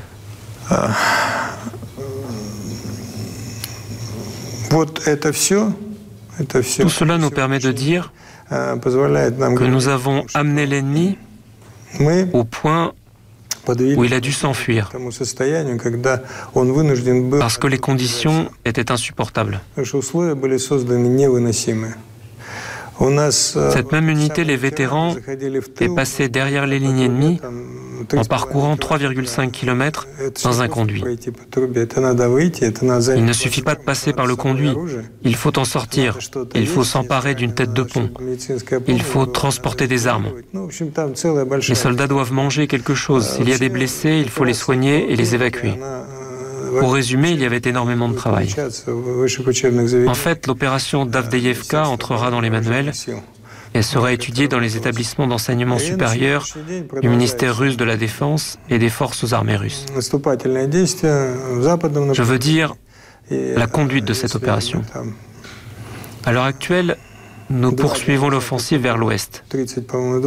Tout 6.80 6.88
cela 6.88 7.18
nous 7.18 7.30
permet 7.30 7.58
de 7.58 7.72
dire 7.72 8.12
que 8.50 9.64
nous 9.64 9.88
avons 9.88 10.24
amené 10.34 10.66
l'ennemi 10.66 11.18
au 12.32 12.44
point 12.44 12.92
où 13.96 14.04
il 14.04 14.14
a 14.14 14.20
dû 14.20 14.32
s'enfuir 14.32 14.90
parce 17.38 17.58
que 17.58 17.66
les 17.66 17.78
conditions 17.78 18.50
étaient 18.64 18.90
insupportables. 18.90 19.60
Cette 23.30 23.92
même 23.92 24.08
unité, 24.08 24.44
les 24.44 24.56
vétérans, 24.56 25.14
est 25.80 25.94
passée 25.94 26.28
derrière 26.28 26.66
les 26.66 26.78
lignes 26.78 27.00
ennemies 27.00 27.40
en 28.16 28.24
parcourant 28.24 28.74
3,5 28.76 29.50
km 29.50 30.06
dans 30.44 30.62
un 30.62 30.68
conduit. 30.68 31.02
Il 33.16 33.24
ne 33.24 33.32
suffit 33.32 33.62
pas 33.62 33.74
de 33.74 33.82
passer 33.82 34.12
par 34.12 34.26
le 34.26 34.36
conduit, 34.36 34.74
il 35.22 35.36
faut 35.36 35.58
en 35.58 35.64
sortir, 35.64 36.18
il 36.54 36.66
faut 36.66 36.84
s'emparer 36.84 37.34
d'une 37.34 37.54
tête 37.54 37.72
de 37.72 37.82
pont, 37.82 38.10
il 38.86 39.02
faut 39.02 39.26
transporter 39.26 39.86
des 39.86 40.06
armes. 40.06 40.32
Les 41.68 41.74
soldats 41.74 42.06
doivent 42.06 42.32
manger 42.32 42.66
quelque 42.66 42.94
chose, 42.94 43.28
s'il 43.28 43.48
y 43.48 43.52
a 43.52 43.58
des 43.58 43.68
blessés, 43.68 44.20
il 44.22 44.30
faut 44.30 44.44
les 44.44 44.54
soigner 44.54 45.12
et 45.12 45.16
les 45.16 45.34
évacuer. 45.34 45.74
Pour 46.78 46.94
résumer, 46.94 47.30
il 47.30 47.40
y 47.40 47.44
avait 47.44 47.62
énormément 47.64 48.08
de 48.08 48.14
travail. 48.14 48.54
En 50.06 50.14
fait, 50.14 50.46
l'opération 50.46 51.06
Davdeyevka 51.06 51.88
entrera 51.88 52.30
dans 52.30 52.40
les 52.40 52.50
manuels 52.50 52.92
et 53.74 53.82
sera 53.82 54.12
étudiée 54.12 54.48
dans 54.48 54.58
les 54.58 54.76
établissements 54.76 55.26
d'enseignement 55.26 55.78
supérieur 55.78 56.46
du 57.02 57.08
ministère 57.08 57.56
russe 57.56 57.76
de 57.76 57.84
la 57.84 57.96
Défense 57.96 58.58
et 58.70 58.78
des 58.78 58.88
forces 58.88 59.32
armées 59.32 59.56
russes. 59.56 59.84
Je 62.12 62.22
veux 62.22 62.38
dire 62.38 62.74
la 63.30 63.66
conduite 63.66 64.04
de 64.04 64.14
cette 64.14 64.34
opération. 64.34 64.82
À 66.24 66.32
l'heure 66.32 66.44
actuelle, 66.44 66.96
nous 67.50 67.72
poursuivons 67.72 68.28
l'offensive 68.28 68.80
vers 68.80 68.98
l'ouest. 68.98 69.44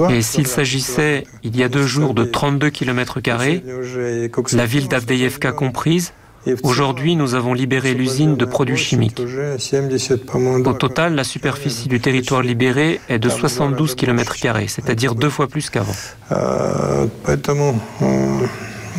Et 0.09 0.21
s'il 0.21 0.47
s'agissait, 0.47 1.25
il 1.43 1.55
y 1.55 1.63
a 1.63 1.69
deux 1.69 1.85
jours, 1.85 2.13
de 2.13 2.23
32 2.23 2.69
km, 2.69 3.19
la 4.53 4.65
ville 4.65 4.87
d'Avdeyevka 4.87 5.51
comprise, 5.51 6.13
Aujourd'hui, 6.63 7.15
nous 7.15 7.35
avons 7.35 7.53
libéré 7.53 7.93
l'usine 7.93 8.35
de 8.35 8.45
produits 8.45 8.77
chimiques. 8.77 9.21
Au 10.65 10.73
total, 10.73 11.15
la 11.15 11.23
superficie 11.23 11.87
du 11.87 11.99
territoire 11.99 12.41
libéré 12.41 12.99
est 13.09 13.19
de 13.19 13.29
72 13.29 13.95
km, 13.95 14.35
c'est-à-dire 14.67 15.15
deux 15.15 15.29
fois 15.29 15.47
plus 15.47 15.69
qu'avant. 15.69 15.93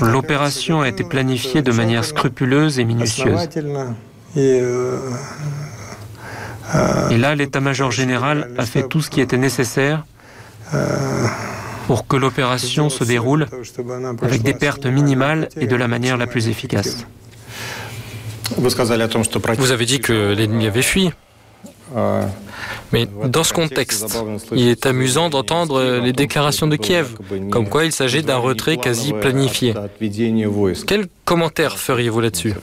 L'opération 0.01 0.81
a 0.81 0.89
été 0.89 1.05
planifiée 1.05 1.63
de 1.63 1.73
manière 1.73 2.05
scrupuleuse 2.05 2.79
et 2.79 2.85
minutieuse. 2.85 3.49
Et 4.37 4.61
là, 7.19 7.35
l'état-major 7.35 7.91
général 7.91 8.51
a 8.57 8.65
fait 8.65 8.89
tout 8.89 9.01
ce 9.01 9.11
qui 9.11 9.21
était 9.21 9.37
nécessaire 9.37 10.05
pour 11.89 12.07
que 12.07 12.17
l'opération 12.17 12.89
se 12.89 13.03
déroule 13.03 13.49
avec 14.23 14.43
des 14.43 14.55
pertes 14.55 14.87
minimales 14.87 15.49
et 15.57 15.67
de 15.67 15.75
la 15.77 15.89
manière 15.89 16.17
la 16.17 16.29
plus 16.29 16.49
efficace. 16.49 17.05
Vous 19.59 19.71
avez 19.71 19.85
dit 19.87 20.01
que 20.01 20.33
l'ennemi 20.33 20.67
avait 20.67 20.83
fui. 20.83 21.11
Mais 22.93 23.07
dans 23.27 23.45
ce 23.45 23.53
contexte, 23.53 24.19
il 24.53 24.69
est 24.69 24.87
amusant 24.87 25.31
d'entendre 25.31 26.01
les 26.01 26.13
déclarations 26.13 26.67
de 26.67 26.77
Kiev, 26.77 27.15
comme 27.51 27.69
quoi 27.69 27.85
il 27.85 27.93
s'agit 27.93 28.23
d'un 28.23 28.37
retrait 28.37 28.77
quasi 28.77 29.13
planifié. 29.13 29.75
Quel 30.87 31.07
commentaire 31.25 31.79
feriez-vous 31.79 32.21
là-dessus 32.21 32.55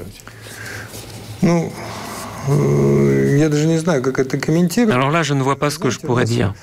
Alors 4.91 5.11
là, 5.11 5.23
je 5.23 5.33
ne 5.33 5.41
vois 5.43 5.57
pas 5.57 5.69
ce 5.69 5.79
que 5.79 5.89
je 5.89 5.99
pourrais 5.99 6.25
dire. 6.25 6.53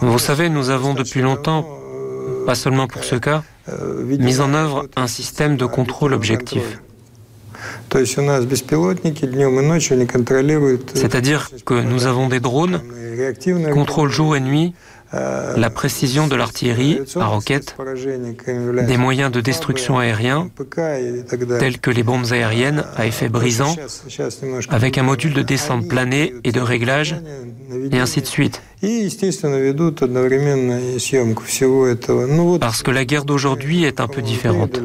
Vous 0.00 0.18
savez, 0.18 0.48
nous 0.48 0.70
avons 0.70 0.94
depuis 0.94 1.20
longtemps, 1.20 1.66
pas 2.46 2.54
seulement 2.54 2.86
pour 2.86 3.04
ce 3.04 3.16
cas, 3.16 3.42
mis 4.18 4.40
en 4.40 4.54
œuvre 4.54 4.88
un 4.96 5.06
système 5.06 5.56
de 5.56 5.66
contrôle 5.66 6.14
objectif. 6.14 6.80
C'est-à-dire 10.94 11.50
que 11.64 11.74
nous 11.74 12.06
avons 12.06 12.28
des 12.28 12.40
drones 12.40 12.80
qui 13.38 13.52
contrôlent 13.72 14.10
jour 14.10 14.36
et 14.36 14.40
nuit 14.40 14.74
la 15.12 15.70
précision 15.70 16.26
de 16.26 16.36
l'artillerie 16.36 17.00
à 17.16 17.26
roquettes, 17.26 17.76
des 18.86 18.96
moyens 18.96 19.30
de 19.30 19.40
destruction 19.40 19.98
aériens 19.98 20.50
tels 21.58 21.78
que 21.78 21.90
les 21.90 22.02
bombes 22.02 22.32
aériennes 22.32 22.84
à 22.96 23.06
effet 23.06 23.28
brisant, 23.28 23.76
avec 24.70 24.98
un 24.98 25.02
module 25.02 25.34
de 25.34 25.42
descente 25.42 25.88
planée 25.88 26.34
et 26.44 26.52
de 26.52 26.60
réglage, 26.60 27.16
et 27.90 27.98
ainsi 27.98 28.20
de 28.20 28.26
suite. 28.26 28.62
Parce 32.60 32.82
que 32.82 32.90
la 32.90 33.04
guerre 33.04 33.24
d'aujourd'hui 33.24 33.84
est 33.84 34.00
un 34.00 34.08
peu 34.08 34.22
différente. 34.22 34.80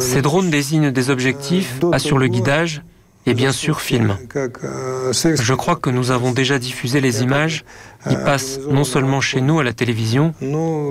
Ces 0.00 0.22
drones 0.22 0.50
désignent 0.50 0.90
des 0.90 1.10
objectifs, 1.10 1.80
assurent 1.92 2.18
le 2.18 2.28
guidage 2.28 2.82
et 3.26 3.34
bien 3.34 3.52
sûr 3.52 3.80
filment. 3.80 4.16
Je 4.30 5.54
crois 5.54 5.76
que 5.76 5.90
nous 5.90 6.10
avons 6.10 6.32
déjà 6.32 6.58
diffusé 6.58 7.00
les 7.00 7.22
images 7.22 7.64
qui 8.08 8.16
passent 8.16 8.60
non 8.68 8.84
seulement 8.84 9.20
chez 9.20 9.40
nous 9.40 9.58
à 9.60 9.64
la 9.64 9.72
télévision, 9.72 10.34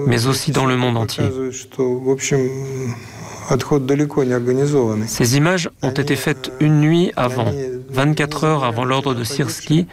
mais 0.07 0.27
aussi 0.27 0.51
dans 0.51 0.65
le 0.65 0.77
monde 0.77 0.97
entier. 0.97 1.25
Ces 5.07 5.37
images 5.37 5.69
ont 5.81 5.91
été 5.91 6.15
faites 6.15 6.51
une 6.59 6.79
nuit 6.79 7.11
avant, 7.15 7.51
24 7.89 8.43
heures 8.45 8.63
avant 8.63 8.85
l'ordre 8.85 9.13
de 9.13 9.23
Sirski, 9.23 9.87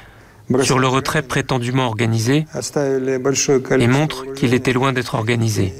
sur 0.63 0.79
le 0.79 0.89
retrait 0.89 1.23
prétendument 1.23 1.87
organisé, 1.87 2.47
et 3.79 3.87
montrent 3.87 4.33
qu'il 4.35 4.55
était 4.55 4.73
loin 4.73 4.93
d'être 4.93 5.15
organisé. 5.15 5.75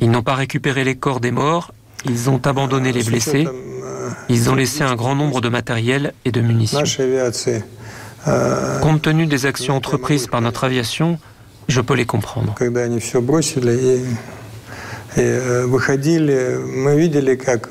Ils 0.00 0.10
n'ont 0.10 0.22
pas 0.22 0.34
récupéré 0.34 0.84
les 0.84 0.96
corps 0.96 1.20
des 1.20 1.30
morts, 1.30 1.72
ils 2.04 2.28
ont 2.30 2.40
abandonné 2.44 2.92
les 2.92 3.04
blessés, 3.04 3.46
ils 4.28 4.50
ont 4.50 4.54
laissé 4.54 4.82
un 4.82 4.94
grand 4.94 5.14
nombre 5.14 5.40
de 5.40 5.48
matériel 5.48 6.12
et 6.24 6.32
de 6.32 6.40
munitions. 6.40 6.82
Compte 8.80 9.02
tenu 9.02 9.26
des 9.26 9.46
actions 9.46 9.76
entreprises 9.76 10.26
par 10.26 10.40
notre 10.40 10.64
aviation, 10.64 11.18
je 11.68 11.80
peux 11.80 11.94
les 11.94 12.06
comprendre. 12.06 12.54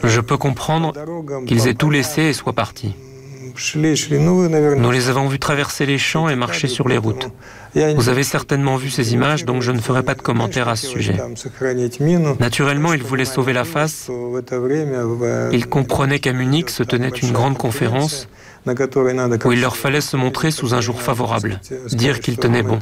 Je 0.03 0.19
peux 0.19 0.37
comprendre 0.37 0.93
qu'ils 1.47 1.67
aient 1.67 1.73
tout 1.73 1.89
laissé 1.89 2.21
et 2.23 2.33
soient 2.33 2.53
partis. 2.53 2.95
Nous 4.77 4.91
les 4.91 5.09
avons 5.09 5.27
vus 5.27 5.39
traverser 5.39 5.85
les 5.85 5.97
champs 5.97 6.29
et 6.29 6.35
marcher 6.35 6.67
sur 6.67 6.87
les 6.87 6.97
routes. 6.97 7.29
Vous 7.95 8.09
avez 8.09 8.23
certainement 8.23 8.75
vu 8.75 8.89
ces 8.89 9.13
images, 9.13 9.45
donc 9.45 9.61
je 9.61 9.71
ne 9.71 9.79
ferai 9.79 10.03
pas 10.03 10.15
de 10.15 10.21
commentaires 10.21 10.67
à 10.67 10.75
ce 10.75 10.87
sujet. 10.87 11.15
Naturellement, 12.39 12.93
ils 12.93 13.03
voulaient 13.03 13.25
sauver 13.25 13.53
la 13.53 13.63
face. 13.63 14.09
Ils 15.51 15.67
comprenaient 15.67 16.19
qu'à 16.19 16.33
Munich 16.33 16.69
se 16.69 16.83
tenait 16.83 17.09
une 17.09 17.31
grande 17.31 17.57
conférence 17.57 18.27
où 19.45 19.51
il 19.51 19.61
leur 19.61 19.75
fallait 19.75 20.01
se 20.01 20.17
montrer 20.17 20.51
sous 20.51 20.73
un 20.73 20.81
jour 20.81 21.01
favorable, 21.01 21.59
dire 21.91 22.19
qu'ils 22.19 22.37
tenaient 22.37 22.63
bon. 22.63 22.79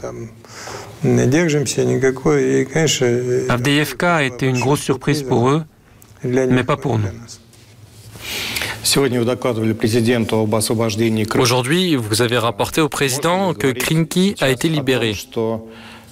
Avdeyevka 3.50 4.16
a 4.16 4.24
été 4.24 4.48
une 4.48 4.60
grosse 4.60 4.82
surprise 4.82 5.24
pour 5.24 5.50
eux, 5.50 5.64
mais 6.24 6.64
pas 6.64 6.78
pour 6.78 7.00
nous. 7.00 7.08
Aujourd'hui, 11.38 11.96
vous 11.96 12.22
avez 12.22 12.38
rapporté 12.38 12.82
au 12.82 12.90
président 12.90 13.54
que 13.54 13.68
Krinky 13.68 14.36
a 14.40 14.50
été 14.50 14.70
libéré? 14.70 15.16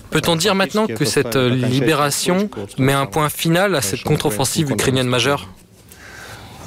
Peut-on 0.10 0.36
dire 0.36 0.56
maintenant 0.56 0.88
que 0.88 1.06
cette 1.06 1.36
libération 1.36 2.50
met 2.78 2.94
un 2.94 3.06
point 3.06 3.30
final 3.30 3.76
à 3.76 3.82
cette 3.82 4.04
contre-offensive 4.04 4.72
ukrainienne 4.72 5.08
majeure? 5.08 5.48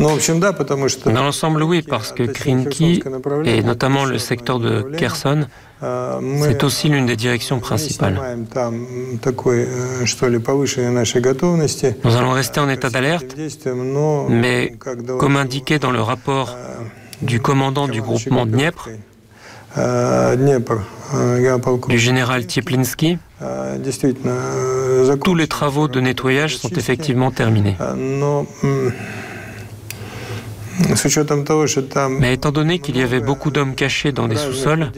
Dans 0.00 1.22
l'ensemble, 1.22 1.62
oui, 1.62 1.82
parce 1.82 2.12
que 2.12 2.22
Krinky, 2.22 3.02
et 3.44 3.62
notamment 3.62 4.04
le 4.06 4.18
secteur 4.18 4.58
de 4.58 4.82
Kherson, 4.96 5.46
c'est 5.80 6.64
aussi 6.64 6.88
l'une 6.88 7.06
des 7.06 7.16
directions 7.16 7.60
principales. 7.60 8.18
Nous 12.04 12.16
allons 12.16 12.30
rester 12.32 12.60
en 12.60 12.68
état 12.68 12.90
d'alerte, 12.90 13.36
mais 14.28 14.72
comme 15.18 15.36
indiqué 15.36 15.78
dans 15.78 15.90
le 15.90 16.00
rapport 16.00 16.56
du 17.20 17.40
commandant 17.40 17.86
du 17.86 18.00
groupement 18.00 18.46
Dniepr, 18.46 18.88
du 21.88 21.98
général 21.98 22.46
Tieplinsky, 22.46 23.18
tous 25.22 25.34
les 25.34 25.46
travaux 25.46 25.88
de 25.88 26.00
nettoyage 26.00 26.56
sont 26.56 26.70
effectivement 26.70 27.30
terminés. 27.30 27.76
Mais 32.18 32.34
étant 32.34 32.52
donné 32.52 32.78
qu'il 32.78 32.96
y 32.96 33.02
avait 33.02 33.20
beaucoup 33.20 33.50
d'hommes 33.50 33.74
cachés 33.74 34.12
dans 34.12 34.28
des 34.28 34.36
sous-sols, 34.36 34.90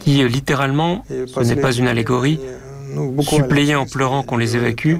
qui 0.00 0.26
littéralement, 0.28 1.04
ce 1.26 1.40
n'est 1.40 1.56
pas 1.56 1.72
une 1.72 1.88
allégorie, 1.88 2.40
suppléaient 3.22 3.74
en 3.74 3.86
pleurant 3.86 4.22
qu'on 4.22 4.36
les 4.36 4.56
évacue, 4.56 4.96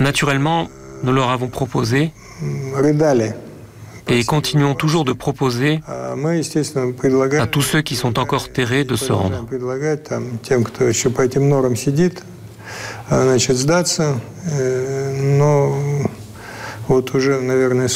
naturellement, 0.00 0.68
nous 1.02 1.12
leur 1.12 1.30
avons 1.30 1.48
proposé 1.48 2.12
et 4.08 4.24
continuons 4.24 4.74
toujours 4.74 5.04
de 5.04 5.12
proposer 5.12 5.80
à 5.88 7.46
tous 7.46 7.62
ceux 7.62 7.82
qui 7.82 7.96
sont 7.96 8.18
encore 8.18 8.52
terrés 8.52 8.84
de 8.84 8.96
se 8.96 9.12
rendre. 9.12 9.46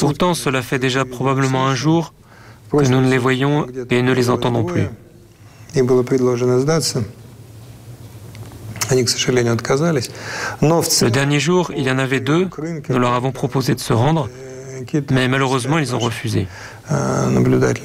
Pourtant, 0.01 0.35
cela 0.35 0.63
fait 0.63 0.79
déjà 0.79 1.05
probablement 1.05 1.67
un 1.67 1.75
jour 1.75 2.13
que 2.71 2.89
nous 2.89 3.01
ne 3.01 3.11
les 3.11 3.19
voyons 3.19 3.67
et 3.91 4.03
ne 4.03 4.13
les 4.13 4.31
entendons 4.31 4.65
plus. 4.65 4.89
Le 11.03 11.11
dernier 11.11 11.41
jour, 11.41 11.73
il 11.77 11.83
y 11.85 11.91
en 11.91 11.99
avait 11.99 12.21
deux. 12.21 12.49
Nous 12.89 12.99
leur 12.99 13.13
avons 13.13 13.33
proposé 13.33 13.75
de 13.75 13.81
se 13.81 13.93
rendre, 13.93 14.29
mais 15.11 15.29
malheureusement, 15.29 15.79
ils 15.79 15.95
ont 15.95 15.99
refusé. 15.99 16.47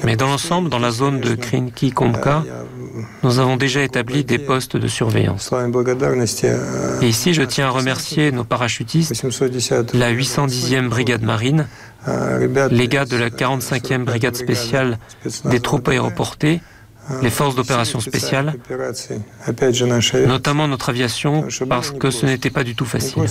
Mais 0.04 0.16
dans 0.16 0.28
l'ensemble, 0.28 0.70
dans 0.70 0.78
la 0.78 0.90
zone 0.90 1.20
de 1.20 1.34
Krinki-Komka, 1.34 2.42
nous 3.22 3.38
avons 3.38 3.56
déjà 3.56 3.82
établi 3.82 4.24
des 4.24 4.38
postes 4.38 4.76
de 4.76 4.88
surveillance. 4.88 5.50
Et 7.02 7.08
ici, 7.08 7.34
je 7.34 7.42
tiens 7.42 7.66
à 7.66 7.70
remercier 7.70 8.32
nos 8.32 8.44
parachutistes, 8.44 9.22
la 9.94 10.12
810e 10.12 10.88
brigade 10.88 11.22
marine, 11.22 11.66
les 12.70 12.88
gars 12.88 13.04
de 13.04 13.16
la 13.16 13.30
45e 13.30 14.04
brigade 14.04 14.36
spéciale 14.36 14.98
des 15.44 15.60
troupes 15.60 15.88
aéroportées, 15.88 16.60
les 17.22 17.30
forces 17.30 17.54
d'opération 17.54 18.00
spéciales, 18.00 18.54
notamment 20.26 20.68
notre 20.68 20.88
aviation, 20.88 21.46
parce 21.68 21.90
que 21.90 22.10
ce 22.10 22.26
n'était 22.26 22.50
pas 22.50 22.64
du 22.64 22.74
tout 22.74 22.86
facile. 22.86 23.22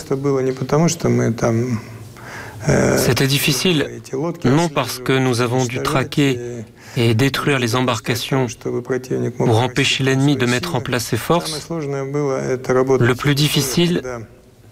C'était 2.97 3.27
difficile, 3.27 4.01
non 4.45 4.69
parce 4.69 4.99
que 4.99 5.13
nous 5.13 5.41
avons 5.41 5.65
dû 5.65 5.81
traquer 5.81 6.39
et 6.95 7.13
détruire 7.13 7.59
les 7.59 7.75
embarcations 7.75 8.47
pour 9.37 9.59
empêcher 9.59 10.03
l'ennemi 10.03 10.35
de 10.35 10.45
mettre 10.45 10.75
en 10.75 10.81
place 10.81 11.05
ses 11.05 11.17
forces, 11.17 11.69
le 11.69 13.13
plus 13.13 13.35
difficile, 13.35 14.01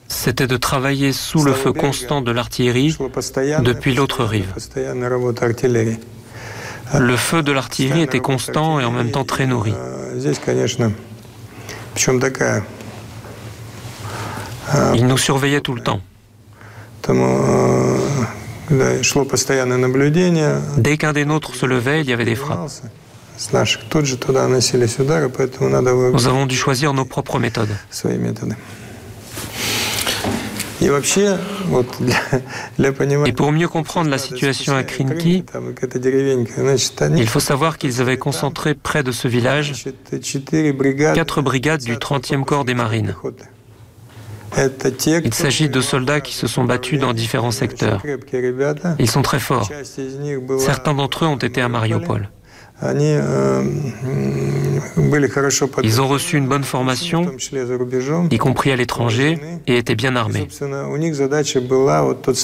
c'était 0.07 0.47
de 0.47 0.57
travailler 0.57 1.13
sous 1.13 1.43
le 1.43 1.53
feu 1.53 1.71
constant 1.71 2.21
de 2.21 2.31
l'artillerie 2.31 2.95
depuis 3.63 3.93
l'autre 3.95 4.23
rive. 4.23 4.53
Le 6.99 7.15
feu 7.15 7.41
de 7.41 7.51
l'artillerie 7.51 8.01
était 8.01 8.19
constant 8.19 8.79
et 8.79 8.85
en 8.85 8.91
même 8.91 9.11
temps 9.11 9.23
très 9.23 9.47
nourri. 9.47 9.73
Il 14.93 15.07
nous 15.07 15.17
surveillait 15.17 15.61
tout 15.61 15.73
le 15.73 15.81
temps. 15.81 16.01
Dès 20.77 20.97
qu'un 20.97 21.13
des 21.13 21.25
nôtres 21.25 21.55
se 21.55 21.65
levait, 21.65 22.01
il 22.01 22.09
y 22.09 22.13
avait 22.13 22.25
des 22.25 22.35
frappes. 22.35 22.69
Nous 26.13 26.27
avons 26.27 26.45
dû 26.45 26.55
choisir 26.55 26.93
nos 26.93 27.05
propres 27.05 27.39
méthodes. 27.39 27.75
Et 33.25 33.33
pour 33.33 33.51
mieux 33.51 33.67
comprendre 33.67 34.09
la 34.09 34.17
situation 34.17 34.75
à 34.75 34.83
Krinki, 34.83 35.43
il 37.15 37.27
faut 37.27 37.39
savoir 37.39 37.77
qu'ils 37.77 38.01
avaient 38.01 38.17
concentré 38.17 38.73
près 38.73 39.03
de 39.03 39.11
ce 39.11 39.27
village 39.27 39.85
quatre 41.13 41.41
brigades 41.41 41.83
du 41.83 41.95
30e 41.97 42.43
corps 42.43 42.65
des 42.65 42.73
marines. 42.73 43.15
Il 44.57 45.33
s'agit 45.33 45.69
de 45.69 45.81
soldats 45.81 46.21
qui 46.21 46.33
se 46.35 46.47
sont 46.47 46.63
battus 46.65 46.99
dans 46.99 47.13
différents 47.13 47.51
secteurs. 47.51 48.01
Ils 48.99 49.09
sont 49.09 49.21
très 49.21 49.39
forts. 49.39 49.69
Certains 50.59 50.93
d'entre 50.93 51.25
eux 51.25 51.27
ont 51.27 51.37
été 51.37 51.61
à 51.61 51.69
Mariupol. 51.69 52.29
Ils 55.83 56.01
ont 56.01 56.07
reçu 56.07 56.37
une 56.37 56.47
bonne 56.47 56.63
formation, 56.63 57.31
y 58.31 58.37
compris 58.39 58.71
à 58.71 58.75
l'étranger, 58.75 59.39
et 59.67 59.77
étaient 59.77 59.95
bien 59.95 60.15
armés. 60.15 60.47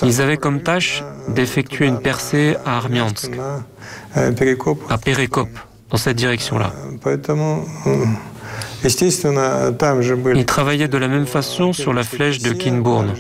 Ils 0.04 0.22
avaient 0.22 0.38
comme 0.38 0.62
tâche 0.62 1.04
d'effectuer 1.30 1.88
une 1.88 2.00
percée 2.00 2.56
à 2.66 2.78
Armiansk, 2.78 3.32
à 4.16 4.98
Perekop, 4.98 5.50
dans 5.90 5.98
cette 5.98 6.18
direction-là. 6.18 6.72
Ils 8.84 10.46
travaillaient 10.46 10.88
de 10.88 10.98
la 10.98 11.08
même 11.08 11.26
façon 11.26 11.74
sur 11.74 11.94
la 11.94 12.04
flèche 12.04 12.40
de 12.40 12.54
Kinburn. 12.54 13.14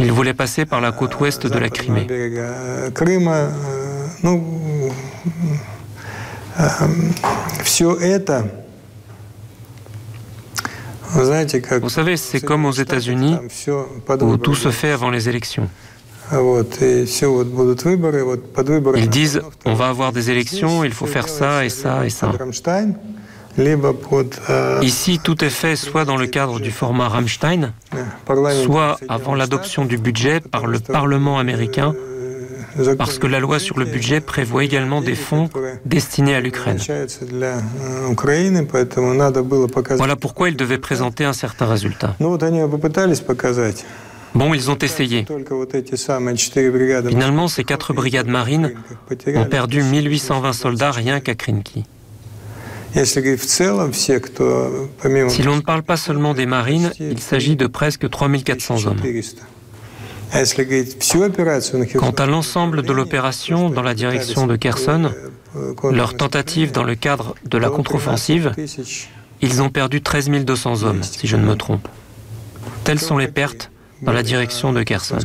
Ils 0.00 0.12
voulaient 0.12 0.34
passer 0.34 0.64
par 0.64 0.80
la 0.80 0.92
côte 0.92 1.18
ouest 1.20 1.46
de 1.46 1.58
la 1.58 1.68
Crimée. 1.68 2.06
Vous 11.82 11.88
savez, 11.88 12.16
c'est 12.16 12.40
comme 12.40 12.64
aux 12.64 12.72
États-Unis 12.72 13.36
où 14.20 14.36
tout 14.36 14.54
se 14.54 14.70
fait 14.70 14.90
avant 14.90 15.10
les 15.10 15.28
élections. 15.28 15.68
Ils 18.96 19.10
disent 19.10 19.42
on 19.64 19.74
va 19.74 19.88
avoir 19.88 20.12
des 20.12 20.30
élections, 20.30 20.82
il 20.82 20.92
faut 20.92 21.06
faire 21.06 21.28
ça 21.28 21.64
et 21.64 21.68
ça 21.68 22.06
et 22.06 22.10
ça. 22.10 22.32
Ici, 24.82 25.20
tout 25.22 25.44
est 25.44 25.50
fait 25.50 25.76
soit 25.76 26.04
dans 26.04 26.16
le 26.16 26.26
cadre 26.26 26.60
du 26.60 26.70
format 26.70 27.08
Rammstein, 27.08 27.72
soit 28.64 28.98
avant 29.08 29.34
l'adoption 29.34 29.84
du 29.84 29.98
budget 29.98 30.40
par 30.40 30.66
le 30.66 30.80
Parlement 30.80 31.38
américain, 31.38 31.94
parce 32.98 33.18
que 33.18 33.26
la 33.26 33.38
loi 33.38 33.58
sur 33.58 33.78
le 33.78 33.84
budget 33.84 34.20
prévoit 34.20 34.64
également 34.64 35.00
des 35.00 35.14
fonds 35.14 35.48
destinés 35.84 36.34
à 36.34 36.40
l'Ukraine. 36.40 36.78
Voilà 39.96 40.16
pourquoi 40.16 40.48
ils 40.48 40.56
devaient 40.56 40.78
présenter 40.78 41.24
un 41.24 41.32
certain 41.32 41.66
résultat. 41.66 42.16
Bon, 44.34 44.52
ils 44.52 44.68
ont 44.68 44.78
essayé. 44.78 45.24
Finalement, 47.08 47.46
ces 47.46 47.62
quatre 47.62 47.92
brigades 47.92 48.26
marines 48.26 48.72
ont 49.36 49.44
perdu 49.44 49.82
1820 49.82 50.52
soldats 50.52 50.90
rien 50.90 51.20
qu'à 51.20 51.36
Krinky. 51.36 51.84
Si 55.28 55.42
l'on 55.42 55.56
ne 55.56 55.60
parle 55.60 55.82
pas 55.82 55.96
seulement 55.96 56.32
des 56.32 56.46
marines, 56.46 56.92
il 57.00 57.18
s'agit 57.18 57.56
de 57.56 57.66
presque 57.66 58.08
3400 58.08 58.86
hommes. 58.86 59.00
Quant 61.96 62.10
à 62.10 62.26
l'ensemble 62.26 62.82
de 62.82 62.92
l'opération 62.92 63.70
dans 63.70 63.82
la 63.82 63.94
direction 63.94 64.46
de 64.46 64.56
Kherson, 64.56 65.10
leur 65.90 66.16
tentative 66.16 66.72
dans 66.72 66.84
le 66.84 66.94
cadre 66.94 67.34
de 67.44 67.58
la 67.58 67.70
contre-offensive, 67.70 68.52
ils 69.40 69.62
ont 69.62 69.70
perdu 69.70 70.00
13 70.00 70.30
200 70.44 70.82
hommes, 70.84 71.02
si 71.02 71.26
je 71.26 71.36
ne 71.36 71.44
me 71.44 71.56
trompe. 71.56 71.88
Telles 72.84 73.00
sont 73.00 73.18
les 73.18 73.28
pertes 73.28 73.70
dans 74.02 74.12
la 74.12 74.22
direction 74.22 74.72
de 74.72 74.82
Kherson. 74.82 75.18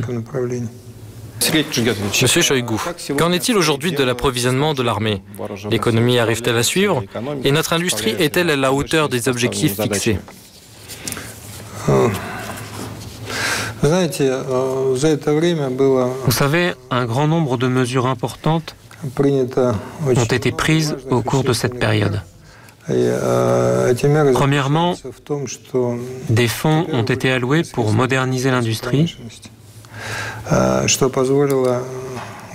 Monsieur 2.22 2.42
Shoigu, 2.42 2.76
qu'en 3.18 3.32
est-il 3.32 3.56
aujourd'hui 3.56 3.92
de 3.92 4.04
l'approvisionnement 4.04 4.74
de 4.74 4.82
l'armée? 4.82 5.22
L'économie 5.70 6.18
arrive-t-elle 6.18 6.56
à 6.56 6.62
suivre? 6.62 7.02
Et 7.44 7.50
notre 7.50 7.72
industrie 7.72 8.14
est-elle 8.18 8.50
à 8.50 8.56
la 8.56 8.72
hauteur 8.72 9.08
des 9.08 9.28
objectifs 9.28 9.80
fixés? 9.80 10.18
Vous 11.86 12.10
savez, 16.30 16.74
un 16.90 17.04
grand 17.06 17.26
nombre 17.26 17.56
de 17.56 17.66
mesures 17.66 18.06
importantes 18.06 18.76
ont 19.18 20.24
été 20.24 20.52
prises 20.52 20.96
au 21.08 21.22
cours 21.22 21.42
de 21.42 21.54
cette 21.54 21.78
période. 21.78 22.20
Premièrement, 24.34 24.94
des 26.28 26.48
fonds 26.48 26.86
ont 26.92 27.02
été 27.02 27.30
alloués 27.30 27.62
pour 27.72 27.92
moderniser 27.92 28.50
l'industrie, 28.50 29.16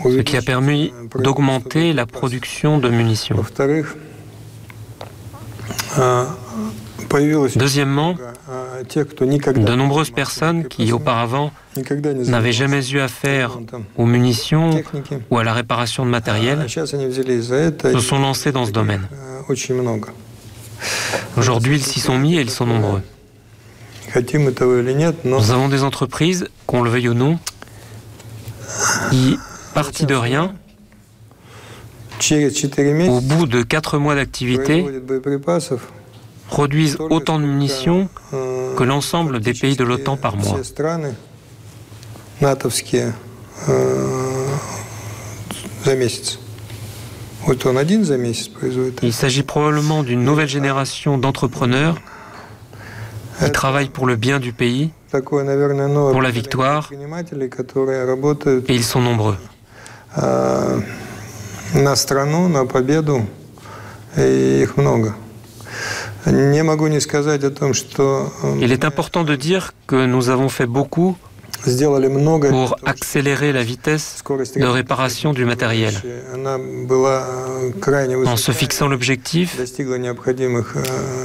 ce 0.03 0.21
qui 0.21 0.37
a 0.37 0.41
permis 0.41 0.93
d'augmenter 1.15 1.93
la 1.93 2.05
production 2.05 2.77
de 2.77 2.89
munitions. 2.89 3.43
Deuxièmement, 7.55 8.15
de 8.93 9.75
nombreuses 9.75 10.11
personnes 10.11 10.67
qui 10.67 10.91
auparavant 10.91 11.51
n'avaient 12.05 12.51
jamais 12.51 12.87
eu 12.89 12.99
affaire 12.99 13.59
aux 13.97 14.05
munitions 14.05 14.71
ou 15.29 15.37
à 15.37 15.43
la 15.43 15.53
réparation 15.53 16.05
de 16.05 16.11
matériel 16.11 16.67
se 16.67 17.99
sont 17.99 18.19
lancées 18.19 18.51
dans 18.51 18.65
ce 18.65 18.71
domaine. 18.71 19.07
Aujourd'hui, 21.37 21.77
ils 21.77 21.83
s'y 21.83 21.99
sont 21.99 22.17
mis 22.17 22.37
et 22.37 22.41
ils 22.41 22.49
sont 22.49 22.65
nombreux. 22.65 23.01
Nous 25.23 25.51
avons 25.51 25.69
des 25.69 25.83
entreprises, 25.83 26.47
qu'on 26.67 26.81
le 26.83 26.89
veuille 26.89 27.09
ou 27.09 27.13
non, 27.13 27.37
qui, 29.11 29.37
partis 29.73 30.05
de 30.05 30.15
rien, 30.15 30.55
au 33.09 33.21
bout 33.21 33.45
de 33.45 33.61
quatre 33.61 33.97
mois 33.97 34.15
d'activité, 34.15 34.85
produisent 36.47 36.97
autant 36.99 37.39
de 37.39 37.45
munitions 37.45 38.07
que 38.31 38.83
l'ensemble 38.83 39.39
des 39.41 39.53
pays 39.53 39.75
de 39.75 39.83
l'OTAN 39.83 40.15
par 40.15 40.37
mois. 40.37 40.59
Il 49.03 49.13
s'agit 49.13 49.43
probablement 49.43 50.03
d'une 50.03 50.23
nouvelle 50.23 50.47
génération 50.47 51.17
d'entrepreneurs 51.17 51.97
qui 53.43 53.51
travaillent 53.51 53.89
pour 53.89 54.07
le 54.07 54.15
bien 54.15 54.39
du 54.39 54.53
pays, 54.53 54.91
pour 55.11 56.21
la 56.21 56.31
victoire, 56.31 56.89
et 56.91 58.75
ils 58.75 58.83
sont 58.83 59.01
nombreux. 59.01 59.37
Il 68.57 68.71
est 68.71 68.85
important 68.85 69.23
de 69.23 69.35
dire 69.35 69.73
que 69.87 70.05
nous 70.05 70.29
avons 70.29 70.49
fait 70.49 70.65
beaucoup 70.65 71.17
pour 72.49 72.75
accélérer 72.85 73.51
la 73.51 73.63
vitesse 73.63 74.23
de 74.55 74.65
réparation 74.65 75.33
du 75.33 75.45
matériel. 75.45 75.93
En 78.25 78.37
se 78.37 78.51
fixant 78.51 78.87
l'objectif 78.87 79.57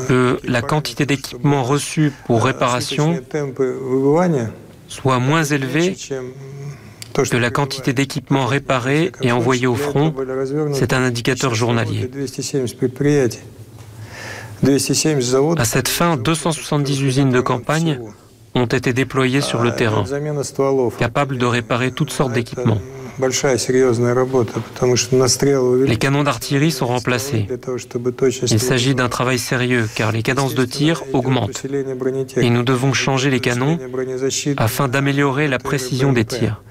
que 0.08 0.38
la 0.44 0.62
quantité 0.62 1.06
d'équipements 1.06 1.62
reçus 1.62 2.12
pour 2.26 2.44
réparation 2.44 3.20
soit 4.88 5.18
moins 5.18 5.44
élevée 5.44 5.96
que 7.14 7.36
la 7.36 7.50
quantité 7.50 7.92
d'équipements 7.92 8.46
réparés 8.46 9.12
et 9.20 9.32
envoyés 9.32 9.66
au 9.66 9.74
front, 9.74 10.14
c'est 10.72 10.92
un 10.92 11.02
indicateur 11.02 11.54
journalier. 11.54 12.08
À 15.56 15.64
cette 15.64 15.88
fin, 15.88 16.16
270 16.16 17.02
usines 17.02 17.30
de 17.30 17.40
campagne 17.40 17.98
ont 18.54 18.66
été 18.66 18.92
déployées 18.92 19.40
sur 19.40 19.62
le 19.62 19.74
terrain, 19.74 20.04
capables 20.98 21.38
de 21.38 21.46
réparer 21.46 21.92
toutes 21.92 22.10
sortes 22.10 22.32
d'équipements. 22.32 22.78
Les 25.86 25.96
canons 25.96 26.22
d'artillerie 26.22 26.70
sont 26.70 26.86
remplacés. 26.86 27.46
Il 28.50 28.60
s'agit 28.60 28.94
d'un 28.94 29.08
travail 29.08 29.38
sérieux 29.38 29.88
car 29.94 30.12
les 30.12 30.22
cadences 30.22 30.54
de 30.54 30.64
tir 30.64 31.02
augmentent 31.12 31.62
et 32.36 32.50
nous 32.50 32.62
devons 32.62 32.92
changer 32.92 33.30
les 33.30 33.40
canons 33.40 33.78
afin 34.56 34.88
d'améliorer 34.88 35.48
la 35.48 35.58
précision 35.58 36.12
des 36.12 36.24
tirs. 36.24 36.62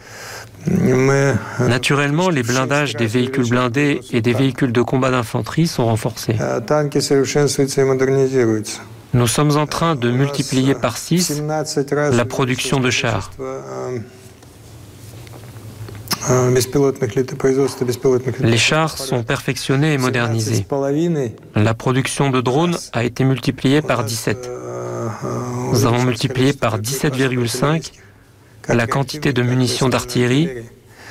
Naturellement, 1.59 2.29
les 2.29 2.43
blindages 2.43 2.95
des 2.95 3.07
véhicules 3.07 3.49
blindés 3.49 4.01
et 4.11 4.21
des 4.21 4.33
véhicules 4.33 4.73
de 4.73 4.81
combat 4.81 5.11
d'infanterie 5.11 5.67
sont 5.67 5.85
renforcés. 5.85 6.35
Nous 9.13 9.27
sommes 9.27 9.57
en 9.57 9.65
train 9.65 9.95
de 9.95 10.11
multiplier 10.11 10.75
par 10.75 10.97
6 10.97 11.41
la 12.11 12.25
production 12.25 12.79
de 12.79 12.89
chars. 12.89 13.31
Les 18.41 18.57
chars 18.57 18.97
sont 18.97 19.23
perfectionnés 19.23 19.93
et 19.93 19.97
modernisés. 19.97 20.65
La 21.55 21.73
production 21.73 22.29
de 22.29 22.41
drones 22.41 22.77
a 22.93 23.03
été 23.03 23.23
multipliée 23.23 23.81
par 23.81 24.03
17. 24.03 24.49
Nous 25.71 25.85
avons 25.85 26.03
multiplié 26.03 26.53
par 26.53 26.79
17,5 26.79 27.91
la 28.67 28.85
quantité 28.85 29.33
de 29.33 29.41
munitions 29.41 29.89
d'artillerie, 29.89 30.49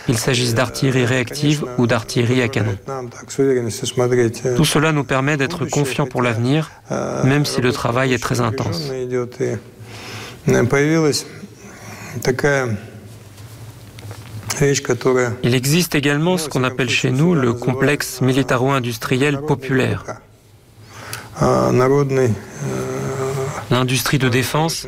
qu'il 0.08 0.16
s'agisse 0.16 0.54
d'artillerie 0.54 1.04
réactive 1.04 1.66
ou 1.76 1.86
d'artillerie 1.86 2.40
à 2.40 2.48
canon. 2.48 2.74
Tout 4.56 4.64
cela 4.64 4.90
nous 4.90 5.04
permet 5.04 5.36
d'être 5.36 5.66
confiants 5.66 6.06
pour 6.06 6.22
l'avenir, 6.22 6.70
même 7.24 7.44
si 7.44 7.60
le 7.60 7.72
travail 7.72 8.14
est 8.14 8.18
très 8.18 8.40
intense. 8.40 8.90
Il 15.42 15.54
existe 15.54 15.94
également 15.94 16.38
ce 16.38 16.48
qu'on 16.48 16.64
appelle 16.64 16.88
chez 16.88 17.10
nous 17.10 17.34
le 17.34 17.52
complexe 17.52 18.22
militaro-industriel 18.22 19.42
populaire 19.42 20.04
l'industrie 23.70 24.18
de 24.18 24.28
défense 24.28 24.86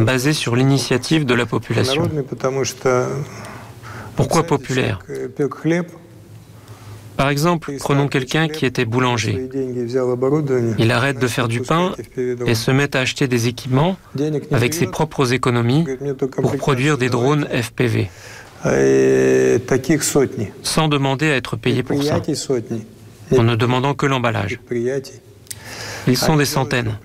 basée 0.00 0.32
sur 0.32 0.56
l'initiative 0.56 1.24
de 1.24 1.34
la 1.34 1.46
population. 1.46 2.02
Pourquoi 4.18 4.42
populaire 4.42 4.98
Par 7.16 7.28
exemple, 7.28 7.72
prenons 7.78 8.08
quelqu'un 8.08 8.48
qui 8.48 8.66
était 8.66 8.84
boulanger. 8.84 9.48
Il 10.76 10.90
arrête 10.90 11.20
de 11.20 11.28
faire 11.28 11.46
du 11.46 11.60
pain 11.60 11.92
et 12.44 12.56
se 12.56 12.72
met 12.72 12.96
à 12.96 13.00
acheter 13.00 13.28
des 13.28 13.46
équipements 13.46 13.96
avec 14.50 14.74
ses 14.74 14.88
propres 14.88 15.32
économies 15.32 15.86
pour 16.42 16.56
produire 16.56 16.98
des 16.98 17.10
drones 17.10 17.46
FPV 17.46 18.10
sans 20.64 20.88
demander 20.88 21.30
à 21.30 21.36
être 21.36 21.54
payé 21.56 21.84
pour 21.84 22.02
ça, 22.02 22.20
en 23.36 23.42
ne 23.44 23.54
demandant 23.54 23.94
que 23.94 24.06
l'emballage. 24.06 24.58
Ils 26.08 26.16
sont 26.16 26.36
des 26.36 26.44
centaines. 26.44 26.98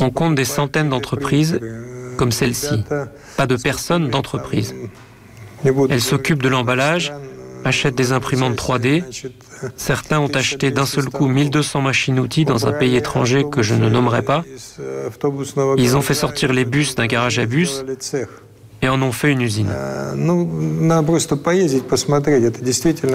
On 0.00 0.08
compte 0.08 0.36
des 0.36 0.46
centaines 0.46 0.88
d'entreprises 0.88 1.60
comme 2.16 2.32
celle-ci, 2.32 2.82
pas 3.36 3.46
de 3.46 3.56
personnes 3.56 4.08
d'entreprises. 4.08 4.74
Elles 5.90 6.00
s'occupent 6.00 6.42
de 6.42 6.48
l'emballage, 6.48 7.12
achètent 7.64 7.94
des 7.94 8.12
imprimantes 8.12 8.56
3D. 8.56 9.02
Certains 9.76 10.20
ont 10.20 10.28
acheté 10.28 10.70
d'un 10.70 10.86
seul 10.86 11.06
coup 11.06 11.26
1200 11.26 11.80
machines-outils 11.80 12.44
dans 12.44 12.66
un 12.66 12.72
pays 12.72 12.96
étranger 12.96 13.44
que 13.50 13.62
je 13.62 13.74
ne 13.74 13.88
nommerai 13.88 14.22
pas. 14.22 14.44
Ils 15.78 15.96
ont 15.96 16.02
fait 16.02 16.14
sortir 16.14 16.52
les 16.52 16.64
bus 16.64 16.94
d'un 16.94 17.06
garage 17.06 17.38
à 17.38 17.46
bus 17.46 17.84
et 18.82 18.88
en 18.88 19.00
ont 19.00 19.12
fait 19.12 19.32
une 19.32 19.40
usine. 19.40 19.70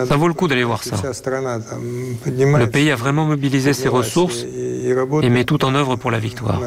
Ça 0.07 0.17
vaut 0.17 0.27
le 0.27 0.33
coup 0.33 0.47
d'aller 0.47 0.63
voir 0.63 0.83
ça. 0.83 0.95
Le 2.25 2.65
pays 2.65 2.89
a 2.89 2.95
vraiment 2.95 3.25
mobilisé 3.25 3.73
ses 3.73 3.87
ressources 3.87 4.45
et 5.21 5.29
met 5.29 5.43
tout 5.43 5.63
en 5.65 5.75
œuvre 5.75 5.95
pour 5.95 6.09
la 6.09 6.19
victoire. 6.19 6.59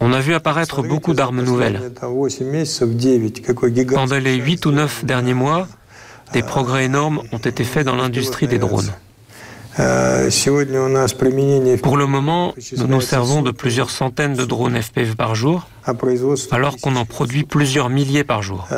On 0.00 0.12
a 0.12 0.20
vu 0.20 0.34
apparaître 0.34 0.82
beaucoup 0.82 1.14
d'armes 1.14 1.42
nouvelles. 1.42 1.92
Pendant 3.94 4.18
les 4.18 4.34
8 4.34 4.66
ou 4.66 4.72
9 4.72 5.04
derniers 5.04 5.34
mois, 5.34 5.68
des 6.32 6.42
progrès 6.42 6.86
énormes 6.86 7.22
ont 7.32 7.38
été 7.38 7.64
faits 7.64 7.86
dans 7.86 7.94
l'industrie 7.94 8.48
des 8.48 8.58
drones. 8.58 8.92
Pour 11.82 11.96
le 11.96 12.06
moment, 12.06 12.54
nous 12.76 12.86
nous 12.86 13.00
servons 13.00 13.40
de 13.42 13.50
plusieurs 13.50 13.88
centaines 13.90 14.34
de 14.34 14.44
drones 14.44 14.80
FPV 14.80 15.14
par 15.14 15.34
jour, 15.34 15.66
alors 16.50 16.76
qu'on 16.76 16.96
en 16.96 17.06
produit 17.06 17.44
plusieurs 17.44 17.88
milliers 17.88 18.24
par 18.24 18.42
jour. 18.42 18.68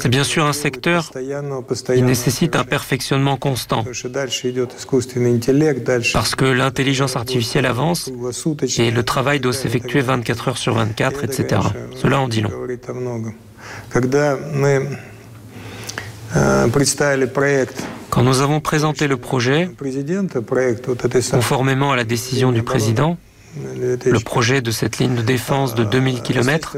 C'est 0.00 0.08
bien 0.08 0.24
sûr 0.24 0.46
un 0.46 0.54
secteur 0.54 1.10
qui 1.86 2.02
nécessite 2.02 2.56
un 2.56 2.64
perfectionnement 2.64 3.36
constant, 3.36 3.84
parce 6.12 6.34
que 6.34 6.44
l'intelligence 6.46 7.16
artificielle 7.16 7.66
avance 7.66 8.10
et 8.78 8.90
le 8.90 9.02
travail 9.02 9.40
doit 9.40 9.52
s'effectuer 9.52 10.00
24 10.00 10.48
heures 10.48 10.58
sur 10.58 10.74
24, 10.74 11.24
etc. 11.24 11.60
Cela 11.94 12.20
en 12.20 12.28
dit 12.28 12.40
long. 12.40 12.50
Quand 12.80 12.94
nous 12.94 13.28
avons 18.16 18.60
présenté 18.60 19.06
le 19.06 19.16
projet, 19.16 19.68
conformément 21.30 21.92
à 21.92 21.96
la 21.96 22.04
décision 22.04 22.52
du 22.52 22.62
président, 22.62 23.16
le 23.56 24.18
projet 24.18 24.60
de 24.60 24.70
cette 24.70 24.98
ligne 24.98 25.14
de 25.14 25.22
défense 25.22 25.74
de 25.74 25.84
2000 25.84 26.22
km, 26.22 26.76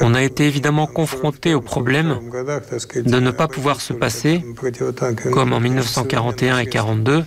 on 0.00 0.14
a 0.14 0.22
été 0.22 0.46
évidemment 0.46 0.86
confronté 0.86 1.54
au 1.54 1.60
problème 1.60 2.18
de 3.04 3.20
ne 3.20 3.30
pas 3.30 3.48
pouvoir 3.48 3.80
se 3.80 3.92
passer, 3.92 4.42
comme 5.32 5.52
en 5.52 5.60
1941 5.60 6.58
et 6.58 6.64
1942, 6.64 7.24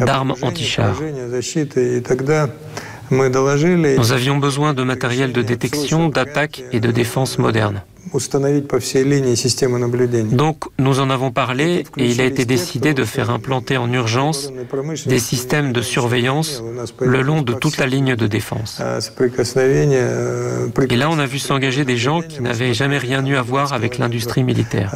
d'armes 0.00 0.34
anti-chars. 0.42 1.00
Nous 3.10 4.12
avions 4.12 4.38
besoin 4.38 4.74
de 4.74 4.82
matériel 4.82 5.32
de 5.32 5.42
détection, 5.42 6.08
d'attaque 6.08 6.64
et 6.72 6.80
de 6.80 6.90
défense 6.90 7.38
moderne. 7.38 7.82
Donc 10.32 10.64
nous 10.78 11.00
en 11.00 11.10
avons 11.10 11.30
parlé 11.30 11.84
et 11.96 12.10
il 12.10 12.20
a 12.20 12.24
été 12.24 12.44
décidé 12.44 12.94
de 12.94 13.04
faire 13.04 13.30
implanter 13.30 13.76
en 13.76 13.92
urgence 13.92 14.52
des 15.06 15.18
systèmes 15.18 15.72
de 15.72 15.80
surveillance 15.82 16.62
le 17.00 17.22
long 17.22 17.42
de 17.42 17.52
toute 17.52 17.78
la 17.78 17.86
ligne 17.86 18.16
de 18.16 18.26
défense. 18.26 18.82
Et 20.90 20.96
là 20.96 21.10
on 21.10 21.18
a 21.18 21.26
vu 21.26 21.38
s'engager 21.38 21.84
des 21.84 21.96
gens 21.96 22.22
qui 22.22 22.42
n'avaient 22.42 22.74
jamais 22.74 22.98
rien 22.98 23.24
eu 23.24 23.36
à 23.36 23.42
voir 23.42 23.72
avec 23.72 23.98
l'industrie 23.98 24.44
militaire. 24.44 24.92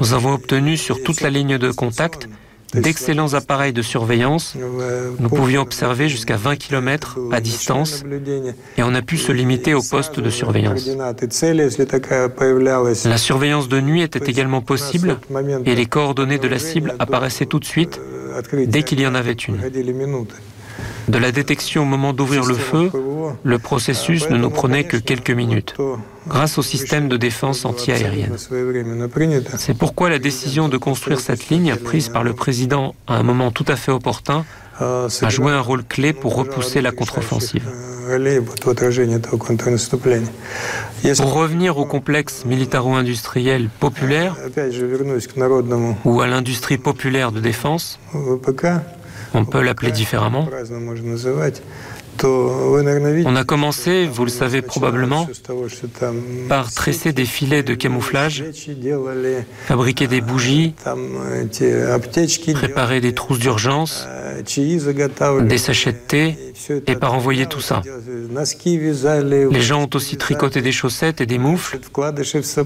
Nous 0.00 0.14
avons 0.14 0.32
obtenu 0.34 0.76
sur 0.76 1.02
toute 1.02 1.20
la 1.20 1.30
ligne 1.30 1.58
de 1.58 1.70
contact 1.70 2.28
d'excellents 2.74 3.34
appareils 3.34 3.72
de 3.72 3.82
surveillance. 3.82 4.54
Nous 5.18 5.28
pouvions 5.28 5.62
observer 5.62 6.08
jusqu'à 6.08 6.36
20 6.36 6.56
km 6.56 7.18
à 7.32 7.40
distance. 7.40 8.04
et 8.76 8.82
on 8.82 8.94
a 8.94 9.02
pu 9.02 9.16
se 9.16 9.32
limiter 9.32 9.74
au 9.74 9.82
poste 9.82 10.20
de 10.20 10.30
surveillance. 10.30 10.88
La 13.04 13.18
surveillance 13.18 13.68
de 13.68 13.80
nuit 13.80 14.02
était 14.02 14.30
également 14.30 14.60
possible 14.60 15.18
et 15.64 15.74
les 15.74 15.86
coordonnées 15.86 16.38
de 16.38 16.48
la 16.48 16.58
cible 16.58 16.94
apparaissaient 16.98 17.46
tout 17.46 17.58
de 17.58 17.64
suite 17.64 18.00
dès 18.66 18.82
qu'il 18.82 19.00
y 19.00 19.06
en 19.06 19.14
avait 19.14 19.32
une. 19.32 19.60
De 21.08 21.18
la 21.18 21.32
détection 21.32 21.82
au 21.82 21.86
moment 21.86 22.12
d'ouvrir 22.12 22.44
le 22.44 22.54
feu, 22.54 22.90
le 23.42 23.58
processus 23.58 24.28
ne 24.30 24.38
nous 24.38 24.50
prenait 24.50 24.84
que 24.84 24.96
quelques 24.96 25.30
minutes, 25.30 25.74
grâce 26.26 26.58
au 26.58 26.62
système 26.62 27.08
de 27.08 27.16
défense 27.16 27.64
antiaérienne. 27.64 28.36
C'est 29.58 29.76
pourquoi 29.76 30.10
la 30.10 30.18
décision 30.18 30.68
de 30.68 30.76
construire 30.76 31.20
cette 31.20 31.48
ligne, 31.48 31.74
prise 31.76 32.08
par 32.08 32.24
le 32.24 32.32
président 32.32 32.94
à 33.06 33.16
un 33.16 33.22
moment 33.22 33.50
tout 33.50 33.64
à 33.68 33.76
fait 33.76 33.92
opportun, 33.92 34.44
a 34.80 35.28
joué 35.28 35.52
un 35.52 35.60
rôle 35.60 35.84
clé 35.84 36.12
pour 36.12 36.34
repousser 36.34 36.80
la 36.80 36.92
contre-offensive. 36.92 37.68
Pour 41.16 41.32
revenir 41.32 41.78
au 41.78 41.86
complexe 41.86 42.44
militaro-industriel 42.44 43.68
populaire 43.80 44.36
ou 46.04 46.20
à 46.20 46.26
l'industrie 46.26 46.78
populaire 46.78 47.32
de 47.32 47.40
défense, 47.40 47.98
on 49.34 49.44
peut 49.44 49.62
l'appeler 49.62 49.90
différemment. 49.90 50.48
On 52.22 53.36
a 53.36 53.44
commencé, 53.44 54.06
vous 54.06 54.24
le 54.24 54.30
savez 54.30 54.62
probablement, 54.62 55.28
par 56.48 56.72
tresser 56.72 57.12
des 57.12 57.24
filets 57.24 57.62
de 57.62 57.74
camouflage, 57.74 58.44
fabriquer 59.66 60.06
des 60.06 60.20
bougies, 60.20 60.74
préparer 62.54 63.00
des 63.00 63.14
trousses 63.14 63.38
d'urgence, 63.38 64.06
des 65.42 65.58
sachets 65.58 65.92
de 65.92 65.98
thé 65.98 66.36
et 66.86 66.96
par 66.96 67.14
envoyer 67.14 67.46
tout 67.46 67.60
ça. 67.60 67.82
Les 69.26 69.62
gens 69.62 69.82
ont 69.82 69.90
aussi 69.94 70.16
tricoté 70.16 70.62
des 70.62 70.72
chaussettes 70.72 71.20
et 71.20 71.26
des 71.26 71.38
moufles. 71.38 71.78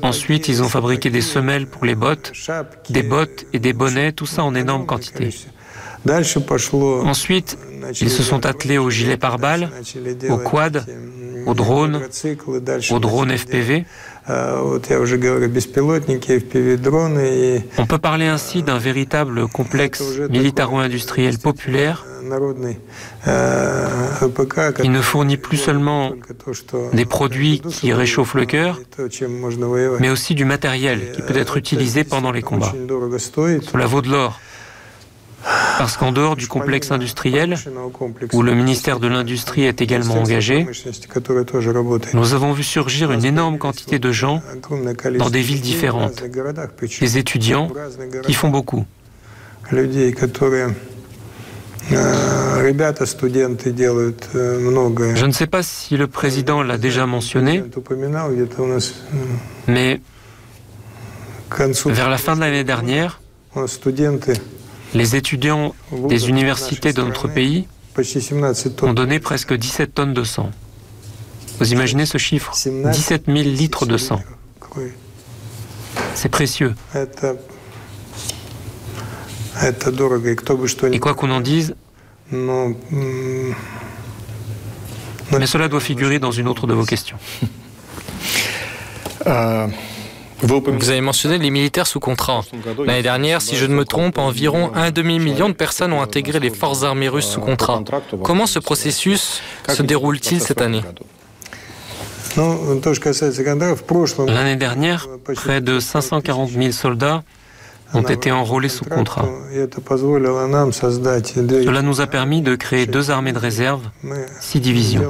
Ensuite, 0.03 0.49
ils 0.49 0.63
ont 0.63 0.69
fabriqué 0.69 1.11
des 1.11 1.21
semelles 1.21 1.67
pour 1.67 1.85
les 1.85 1.95
bottes, 1.95 2.33
des 2.91 3.03
bottes 3.03 3.47
et 3.53 3.59
des 3.59 3.73
bonnets, 3.73 4.13
tout 4.13 4.27
ça 4.27 4.45
en 4.45 4.55
énorme 4.55 4.87
quantité. 4.87 5.31
Ensuite, 7.05 7.59
ils 8.01 8.11
se 8.11 8.23
sont 8.23 8.47
attelés 8.47 8.79
aux 8.79 8.91
gilets 8.91 9.17
pare-balles, 9.17 9.71
aux 10.31 10.39
quads, 10.39 10.85
aux 11.47 11.55
drones, 11.55 12.01
aux 12.91 12.99
drones 12.99 13.37
FPV. 13.37 13.85
On 17.79 17.87
peut 17.87 17.99
parler 17.99 18.27
ainsi 18.27 18.63
d'un 18.63 18.79
véritable 18.79 19.49
complexe 19.49 20.03
militaro-industriel 20.31 21.39
populaire 21.39 22.05
qui 24.81 24.89
ne 24.91 25.01
fournit 25.01 25.39
plus 25.39 25.57
seulement 25.57 26.13
des 26.93 27.07
produits 27.07 27.61
qui 27.61 27.93
réchauffent 27.93 28.35
le 28.35 28.45
cœur, 28.45 28.79
mais 30.01 30.11
aussi 30.11 30.35
du 30.35 30.45
matériel 30.45 31.13
qui 31.13 31.23
peut 31.23 31.37
être 31.37 31.57
utilisé 31.57 32.05
pendant 32.05 32.33
les 32.33 32.43
combats. 32.43 32.75
Cela 33.73 33.87
vaut 33.87 34.03
de 34.03 34.11
l'or. 34.11 34.39
Parce 35.79 35.97
qu'en 35.97 36.13
dehors 36.13 36.37
du 36.37 36.49
complexe 36.49 36.91
industriel, 36.91 37.55
où 38.33 38.43
le 38.43 38.55
ministère 38.55 38.99
de 38.99 39.07
l'Industrie 39.07 39.63
est 39.63 39.81
également 39.81 40.17
engagé, 40.17 40.67
nous 42.15 42.35
avons 42.35 42.53
vu 42.53 42.65
surgir 42.65 43.13
une 43.13 43.25
énorme 43.25 43.59
quantité 43.59 43.99
de 43.99 44.11
gens 44.13 44.43
dans 45.19 45.31
des 45.31 45.41
villes 45.41 45.61
différentes, 45.61 46.23
des 47.01 47.19
étudiants 47.19 47.71
qui 48.25 48.35
font 48.35 48.49
beaucoup. 48.49 48.85
Je 49.71 49.77
ne 55.27 55.33
sais 55.33 55.47
pas 55.47 55.63
si 55.63 55.97
le 55.97 56.07
président 56.09 56.63
l'a 56.63 56.77
déjà 56.77 57.07
mentionné, 57.07 57.63
mais 59.69 60.01
vers 61.87 62.11
la 62.11 62.19
fin 62.19 62.35
de 62.35 62.41
l'année 62.41 62.65
dernière, 62.65 63.21
les 64.95 65.17
étudiants 65.17 65.75
des 65.93 66.29
universités 66.29 66.93
de 66.93 67.03
notre 67.03 67.29
pays 67.29 67.67
ont 68.83 68.95
donné 68.95 69.19
presque 69.19 69.55
17 69.55 69.95
tonnes 69.95 70.15
de 70.15 70.25
sang. 70.25 70.51
Vous 71.59 71.73
imaginez 71.73 72.07
ce 72.07 72.19
chiffre? 72.19 72.53
17 72.55 73.25
000 73.27 73.39
litres 73.39 73.87
de 73.87 73.97
sang. 73.97 74.21
C'est 76.15 76.29
précieux. 76.29 76.75
Et 80.93 80.99
quoi 81.01 81.15
qu'on 81.15 81.31
en 81.31 81.41
dise, 81.41 81.75
mais 82.31 83.57
cela 85.47 85.69
doit 85.69 85.81
figurer 85.81 86.19
dans 86.19 86.31
une 86.31 86.49
autre 86.49 86.67
de 86.67 86.75
vos 86.75 86.85
questions. 86.85 87.17
Vous 90.43 90.91
avez 90.91 91.01
mentionné 91.01 91.39
les 91.39 91.51
militaires 91.51 91.87
sous 91.87 92.01
contrat. 92.01 92.43
L'année 92.85 93.03
dernière, 93.03 93.43
si 93.43 93.57
je 93.57 93.67
ne 93.67 93.75
me 93.75 93.85
trompe, 93.85 94.19
environ 94.19 94.71
un 94.75 94.91
demi-million 94.91 95.49
de 95.49 95.55
personnes 95.55 95.93
ont 95.93 96.03
intégré 96.03 96.39
les 96.39 96.51
forces 96.51 96.85
armées 96.85 97.09
russes 97.09 97.27
sous 97.27 97.41
contrat. 97.41 97.83
Comment 98.23 98.47
ce 98.47 98.59
processus 98.59 99.41
se 99.69 99.83
déroule-t-il 99.83 100.41
cette 100.41 100.61
année 100.61 100.83
L'année 104.27 104.57
dernière, 104.57 105.09
près 105.35 105.61
de 105.61 105.81
540 105.81 106.51
000 106.51 106.73
soldats 106.73 107.23
ont 107.95 108.03
été 108.03 108.31
enrôlés 108.31 108.69
sous 108.69 108.85
contrat. 108.85 109.27
Cela 110.71 111.83
nous 111.83 112.01
a 112.01 112.07
permis 112.07 112.43
de 112.43 112.55
créer 112.55 112.87
deux 112.87 113.11
armées 113.11 113.33
de 113.33 113.39
réserve, 113.39 113.83
six 114.41 114.61
divisions. 114.61 115.03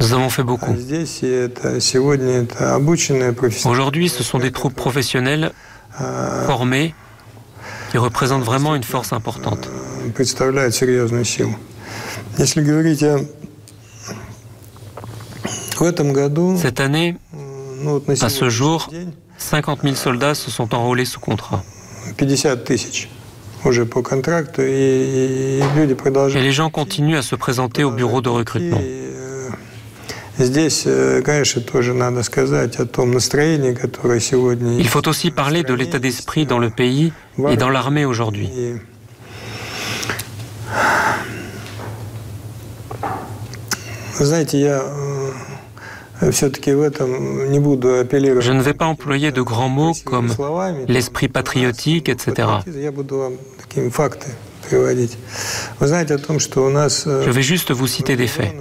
Nous 0.00 0.12
avons 0.12 0.30
fait 0.30 0.42
beaucoup. 0.42 0.74
Aujourd'hui, 3.64 4.08
ce 4.08 4.22
sont 4.22 4.38
des 4.38 4.52
troupes 4.52 4.74
professionnelles, 4.74 5.52
formées, 6.46 6.94
qui 7.90 7.98
représentent 7.98 8.44
vraiment 8.44 8.74
une 8.74 8.84
force 8.84 9.12
importante. 9.12 9.68
Cette 16.56 16.80
année, 16.80 17.16
à 18.20 18.28
ce 18.28 18.48
jour, 18.48 18.88
50 19.38 19.82
000 19.82 19.94
soldats 19.94 20.34
se 20.34 20.50
sont 20.50 20.74
enrôlés 20.74 21.04
sous 21.04 21.20
contrat. 21.20 21.62
50 22.17 22.63
тысяч 22.63 23.09
уже 23.65 23.85
по 23.85 24.01
контракту, 24.01 24.61
и, 24.61 25.59
и 25.59 25.63
люди 25.75 25.93
продолжают. 25.93 26.43
Et 26.43 26.45
les 26.47 26.51
gens 26.51 26.69
continuent 26.69 27.17
à 27.17 27.21
se 27.21 27.35
présenter 27.35 27.83
au 27.83 27.91
bureau 27.91 28.21
de 28.21 28.29
recrutement. 28.29 28.81
Il 30.39 30.53
faut 34.87 35.07
aussi 35.07 35.31
parler 35.31 35.63
de 35.63 35.73
l'état 35.73 35.97
d'esprit 35.97 36.45
dans 36.45 36.59
le 36.59 36.69
pays 36.69 37.11
et 37.49 37.57
dans 37.57 37.69
l'armée 37.69 38.05
aujourd'hui. 38.05 38.47
je 46.30 46.46
ne 48.52 48.62
vais 48.62 48.74
pas 48.74 48.86
employer 48.86 49.32
de 49.32 49.42
grands 49.42 49.68
mots 49.68 49.92
comme 50.04 50.28
l'esprit 50.88 51.28
patriotique, 51.28 52.08
etc. 52.08 52.48
Je 57.10 57.30
vais 57.30 57.42
juste 57.42 57.72
vous 57.72 57.86
citer 57.86 58.16
des 58.16 58.26
faits. 58.28 58.54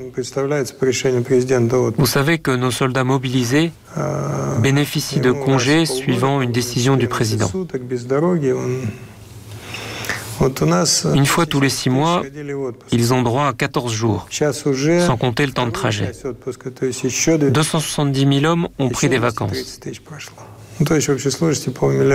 Vous 1.98 2.06
savez 2.06 2.40
que 2.40 2.52
nos 2.52 2.72
soldats 2.72 3.04
mobilisés 3.04 3.72
bénéficient 4.62 5.20
de 5.22 5.32
congés 5.32 5.86
suivant 5.86 6.42
une 6.42 6.52
décision 6.52 6.98
du 6.98 7.08
président. 7.08 7.50
Une 11.14 11.26
fois 11.26 11.46
tous 11.46 11.62
les 11.62 11.70
six 11.70 11.90
mois, 11.90 12.24
ils 12.92 13.14
ont 13.14 13.22
droit 13.22 13.48
à 13.48 13.54
14 13.54 13.94
jours, 13.94 14.28
sans 14.30 15.18
compter 15.18 15.46
le 15.46 15.52
temps 15.52 15.68
de 15.68 15.72
trajet. 15.72 16.12
270 17.52 18.40
000 18.40 18.46
hommes 18.52 18.68
ont 18.80 18.90
pris 18.90 19.10
des 19.10 19.20
vacances. 19.20 19.80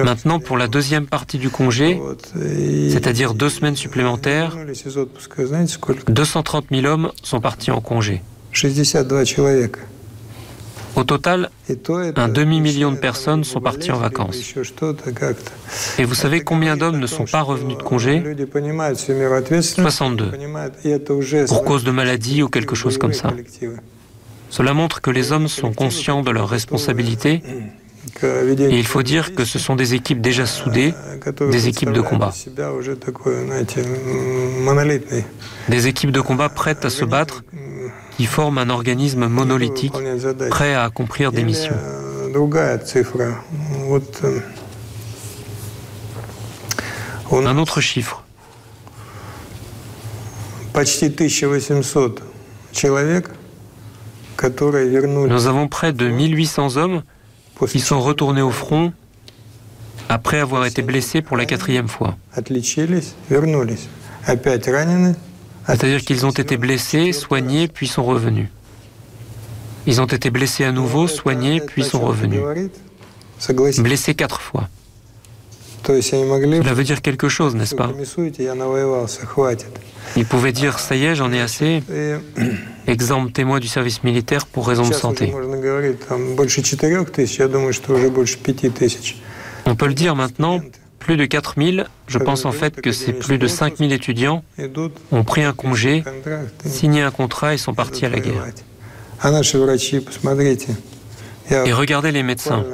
Maintenant, 0.04 0.40
pour 0.40 0.56
la 0.56 0.66
deuxième 0.66 1.06
partie 1.06 1.38
du 1.38 1.50
congé, 1.50 2.00
c'est-à-dire 2.90 3.34
deux 3.34 3.48
semaines 3.50 3.76
supplémentaires, 3.76 4.56
230 6.08 6.64
000 6.70 6.86
hommes 6.86 7.12
sont 7.22 7.40
partis 7.40 7.70
en 7.70 7.80
congé. 7.80 8.22
Au 10.96 11.04
total, 11.04 11.50
un 12.16 12.28
demi-million 12.28 12.90
de 12.90 12.96
personnes 12.96 13.44
sont 13.44 13.60
parties 13.60 13.92
en 13.92 13.98
vacances. 13.98 14.54
Et 15.98 16.04
vous 16.04 16.14
savez 16.14 16.40
combien 16.40 16.76
d'hommes 16.76 16.98
ne 16.98 17.06
sont 17.06 17.26
pas 17.26 17.42
revenus 17.42 17.76
de 17.76 17.82
congé 17.82 18.22
62. 19.60 20.32
Pour 21.46 21.64
cause 21.64 21.84
de 21.84 21.90
maladie 21.90 22.42
ou 22.42 22.48
quelque 22.48 22.74
chose 22.74 22.96
comme 22.96 23.12
ça. 23.12 23.32
Cela 24.48 24.72
montre 24.72 25.00
que 25.02 25.10
les 25.10 25.32
hommes 25.32 25.48
sont 25.48 25.72
conscients 25.72 26.22
de 26.22 26.30
leurs 26.30 26.48
responsabilités 26.48 27.42
et 28.22 28.78
il 28.78 28.86
faut 28.86 29.02
dire 29.02 29.34
que 29.34 29.44
ce 29.44 29.58
sont 29.58 29.76
des 29.76 29.94
équipes 29.94 30.20
déjà 30.20 30.46
soudées, 30.46 30.94
des 31.50 31.68
équipes 31.68 31.92
de 31.92 32.00
combat. 32.00 32.32
Des 35.68 35.86
équipes 35.88 36.12
de 36.12 36.20
combat 36.20 36.48
prêtes 36.48 36.84
à 36.84 36.90
se 36.90 37.04
battre, 37.04 37.42
qui 38.16 38.26
forment 38.26 38.58
un 38.58 38.70
organisme 38.70 39.26
monolithique, 39.26 39.92
prêt 40.48 40.74
à 40.74 40.84
accomplir 40.84 41.32
des 41.32 41.44
missions. 41.44 41.74
Un 47.30 47.58
autre 47.58 47.80
chiffre. 47.80 48.24
Nous 55.28 55.46
avons 55.46 55.68
près 55.68 55.92
de 55.92 56.08
1800 56.08 56.76
hommes 56.76 57.02
qui 57.68 57.80
sont 57.80 58.00
retournés 58.00 58.42
au 58.42 58.50
front 58.50 58.92
après 60.08 60.38
avoir 60.40 60.66
été 60.66 60.82
blessés 60.82 61.22
pour 61.22 61.36
la 61.36 61.46
quatrième 61.46 61.88
fois. 61.88 62.16
C'est-à-dire 65.66 66.00
qu'ils 66.00 66.24
ont 66.26 66.30
été 66.30 66.56
blessés, 66.56 67.12
soignés, 67.12 67.68
puis 67.68 67.86
sont 67.86 68.04
revenus. 68.04 68.48
Ils 69.86 70.00
ont 70.00 70.06
été 70.06 70.30
blessés 70.30 70.64
à 70.64 70.72
nouveau, 70.72 71.06
soignés, 71.08 71.60
puis 71.60 71.84
sont 71.84 72.00
revenus. 72.00 72.40
Blessés 73.78 74.14
quatre 74.14 74.40
fois. 74.40 74.68
Cela 75.84 76.74
veut 76.74 76.84
dire 76.84 77.00
quelque 77.02 77.28
chose, 77.28 77.54
n'est-ce 77.54 77.74
pas? 77.74 77.92
Ils 80.16 80.26
pouvaient 80.26 80.52
dire 80.52 80.78
ça 80.78 80.96
y 80.96 81.04
est, 81.04 81.14
j'en 81.14 81.32
ai 81.32 81.40
assez. 81.40 81.82
Exemple 82.86 83.32
témoin 83.32 83.60
du 83.60 83.68
service 83.68 84.02
militaire 84.02 84.46
pour 84.46 84.66
raison 84.66 84.88
de 84.88 84.94
santé. 84.94 85.32
On 89.66 89.74
peut 89.74 89.86
le 89.86 89.94
dire 89.94 90.16
maintenant, 90.16 90.60
plus 91.06 91.16
de 91.16 91.24
4000, 91.24 91.86
je 92.08 92.18
pense 92.18 92.44
en 92.46 92.50
fait 92.50 92.80
que 92.80 92.90
c'est 92.90 93.12
plus 93.12 93.38
de 93.38 93.46
5000 93.46 93.92
étudiants, 93.92 94.42
ont 95.12 95.22
pris 95.22 95.44
un 95.44 95.52
congé, 95.52 96.02
signé 96.64 97.00
un 97.00 97.12
contrat 97.12 97.54
et 97.54 97.58
sont 97.58 97.74
partis 97.74 98.06
à 98.06 98.08
la 98.08 98.18
guerre. 98.18 98.44
Et 101.48 101.72
regardez 101.72 102.10
les 102.10 102.24
médecins. 102.24 102.64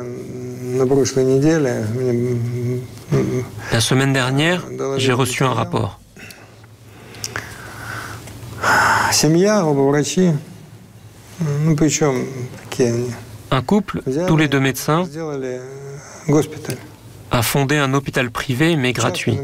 La 3.71 3.81
semaine 3.83 4.15
dernière, 4.15 4.67
j'ai 4.97 5.13
reçu 5.13 5.45
un 5.45 5.53
rapport. 5.53 6.01
Un 13.51 13.61
couple, 13.61 14.01
tous 14.27 14.39
les 14.39 14.49
deux 14.49 14.61
médecins, 14.61 15.05
a 17.33 17.43
fondé 17.43 17.79
un 17.79 17.95
hôpital 17.95 18.31
privé 18.31 18.77
mais 18.77 18.93
gratuit. 18.93 19.39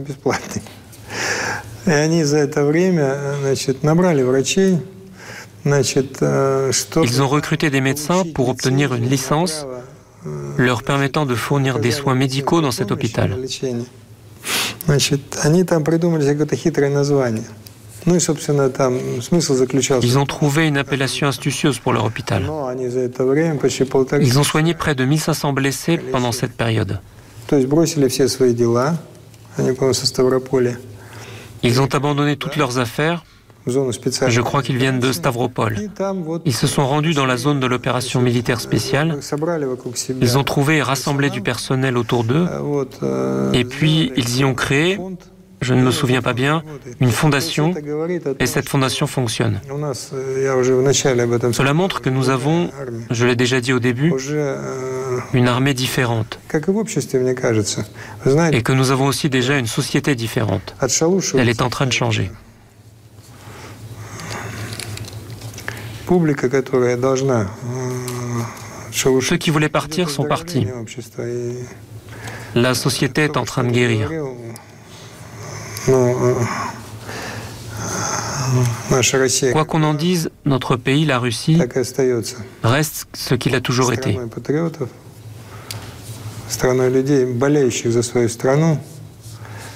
Ils 7.03 7.23
ont 7.23 7.29
recruté 7.29 7.71
des 7.71 7.81
médecins 7.81 8.23
pour 8.35 8.49
obtenir 8.49 8.95
une 8.95 9.09
licence 9.09 9.67
leur 10.57 10.83
permettant 10.83 11.27
de 11.27 11.35
fournir 11.35 11.79
des 11.79 11.91
soins 11.91 12.15
médicaux 12.15 12.61
dans 12.61 12.73
cet 12.73 12.91
hôpital. 12.91 13.37
Ils 20.03 20.19
ont 20.19 20.27
trouvé 20.27 20.67
une 20.67 20.79
appellation 20.79 21.29
astucieuse 21.29 21.79
pour 21.79 21.93
leur 21.93 22.05
hôpital. 22.05 22.43
Ils 24.21 24.39
ont 24.39 24.45
soigné 24.45 24.75
près 24.75 24.95
de 24.95 25.05
1500 25.05 25.53
blessés 25.53 25.99
pendant 25.99 26.33
cette 26.33 26.53
période. 26.53 27.01
Ils 31.63 31.81
ont 31.81 31.95
abandonné 31.95 32.37
toutes 32.37 32.57
leurs 32.57 32.79
affaires? 32.79 33.25
Je 33.67 34.41
crois 34.41 34.63
qu'ils 34.63 34.77
viennent 34.77 35.01
de 35.01 35.13
Stavropol. 35.13 35.77
Ils 36.45 36.55
se 36.55 36.67
sont 36.67 36.87
rendus 36.87 37.15
dans 37.15 37.27
la 37.27 37.37
zone 37.37 37.61
de 37.61 37.67
l'opération 37.67 38.21
militaire 38.21 38.61
spéciale. 38.61 39.19
Ils 40.21 40.39
ont 40.39 40.45
trouvé 40.45 40.77
et 40.77 40.83
rassemblé 40.83 41.31
du 41.31 41.43
personnel 41.43 41.97
autour 41.97 42.25
d'eux. 42.25 42.47
Et 43.53 43.65
puis, 43.65 44.13
ils 44.17 44.39
y 44.39 44.45
ont 44.45 44.55
créé, 44.55 44.99
je 45.61 45.75
ne 45.75 45.83
me 45.83 45.91
souviens 45.91 46.23
pas 46.23 46.33
bien, 46.33 46.63
une 47.01 47.11
fondation. 47.11 47.75
Et 48.39 48.47
cette 48.47 48.69
fondation 48.69 49.07
fonctionne. 49.07 49.61
Cela 51.53 51.75
montre 51.75 52.01
que 52.01 52.11
nous 52.11 52.31
avons, 52.31 52.71
je 53.11 53.27
l'ai 53.27 53.37
déjà 53.37 53.61
dit 53.61 53.73
au 53.73 53.81
début, 53.81 54.13
une 55.33 55.49
armée 55.49 55.75
différente. 55.75 56.39
Et 58.53 58.63
que 58.63 58.73
nous 58.73 58.91
avons 58.91 59.07
aussi 59.07 59.29
déjà 59.29 59.59
une 59.59 59.67
société 59.67 60.15
différente. 60.15 60.75
Elle 61.35 61.49
est 61.49 61.63
en 61.63 61.71
train 61.71 61.87
de 61.87 61.93
changer. 61.93 62.31
Ceux 69.21 69.37
qui 69.37 69.51
voulaient 69.51 69.69
partir 69.69 70.11
sont 70.11 70.25
partis. 70.25 70.67
La 72.55 72.75
société 72.75 73.25
est 73.25 73.37
en 73.37 73.45
train 73.45 73.65
de 73.65 73.71
guérir. 73.71 74.11
Quoi 79.53 79.65
qu'on 79.65 79.83
en 79.83 79.95
dise, 79.95 80.31
notre 80.45 80.77
pays, 80.77 81.05
la 81.05 81.19
Russie, 81.19 81.61
reste 82.63 83.07
ce 83.15 83.35
qu'il 83.35 83.55
a 83.55 83.61
toujours 83.61 83.93
été. 83.93 84.19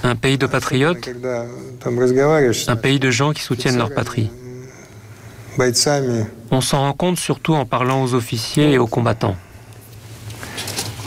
Un 0.04 0.16
pays 0.16 0.38
de 0.38 0.46
patriotes, 0.46 1.08
un 2.66 2.76
pays 2.76 2.98
de 2.98 3.10
gens 3.10 3.32
qui 3.32 3.42
soutiennent 3.42 3.76
leur 3.76 3.94
patrie. 3.94 4.30
On 6.50 6.60
s'en 6.60 6.78
rend 6.78 6.92
compte 6.94 7.18
surtout 7.18 7.54
en 7.54 7.66
parlant 7.66 8.02
aux 8.02 8.14
officiers 8.14 8.72
et 8.72 8.78
aux 8.78 8.86
combattants. 8.86 9.36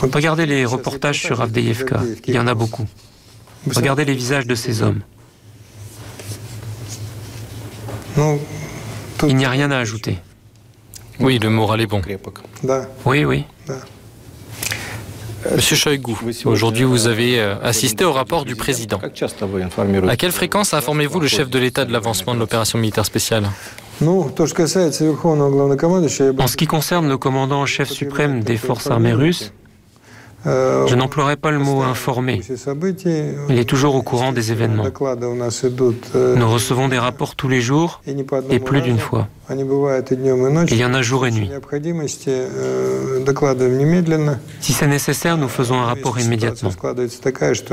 Regardez 0.01 0.45
les 0.45 0.65
reportages 0.65 1.21
sur 1.21 1.41
Avdeyevka, 1.41 2.01
il 2.27 2.35
y 2.35 2.39
en 2.39 2.47
a 2.47 2.53
beaucoup. 2.53 2.85
Regardez 3.73 4.05
les 4.05 4.13
visages 4.13 4.45
de 4.45 4.53
ces 4.53 4.83
hommes. 4.83 5.01
Il 9.27 9.35
n'y 9.35 9.45
a 9.45 9.49
rien 9.49 9.71
à 9.71 9.77
ajouter. 9.77 10.19
Oui, 11.19 11.39
le 11.39 11.49
moral 11.49 11.81
est 11.81 11.87
bon. 11.87 12.01
Oui, 13.05 13.25
oui. 13.25 13.45
Monsieur 15.53 15.75
Shoigu, 15.75 16.15
aujourd'hui 16.45 16.85
vous 16.85 17.05
avez 17.05 17.39
euh, 17.39 17.55
assisté 17.61 18.03
au 18.03 18.11
rapport 18.11 18.45
du 18.45 18.55
président. 18.55 18.99
À 20.07 20.15
quelle 20.15 20.31
fréquence 20.31 20.73
informez-vous 20.73 21.19
le 21.19 21.27
chef 21.27 21.51
de 21.51 21.59
l'État 21.59 21.85
de 21.85 21.93
l'avancement 21.93 22.33
de 22.33 22.39
l'opération 22.39 22.79
militaire 22.79 23.05
spéciale? 23.05 23.47
En 24.01 24.33
ce 26.47 26.57
qui 26.57 26.65
concerne 26.67 27.07
le 27.07 27.17
commandant 27.17 27.61
en 27.61 27.65
chef 27.67 27.91
suprême 27.91 28.43
des 28.43 28.57
forces 28.57 28.87
armées 28.89 29.13
russes, 29.13 29.53
je 30.45 30.95
n'emploierai 30.95 31.35
pas 31.37 31.51
le 31.51 31.59
mot 31.59 31.81
informer. 31.81 32.41
Il 33.49 33.59
est 33.59 33.65
toujours 33.65 33.95
au 33.95 34.01
courant 34.01 34.31
des 34.31 34.51
événements. 34.51 34.85
Nous 34.85 36.49
recevons 36.49 36.87
des 36.87 36.99
rapports 36.99 37.35
tous 37.35 37.47
les 37.47 37.61
jours 37.61 38.01
et 38.49 38.59
plus 38.59 38.81
d'une 38.81 38.99
fois. 38.99 39.27
Il 39.49 40.77
y 40.77 40.85
en 40.85 40.93
a 40.93 41.01
jour 41.01 41.27
et 41.27 41.31
nuit. 41.31 41.49
Si 44.59 44.73
c'est 44.73 44.87
nécessaire, 44.87 45.37
nous 45.37 45.47
faisons 45.49 45.75
un 45.75 45.85
rapport 45.85 46.19
immédiatement. 46.19 46.71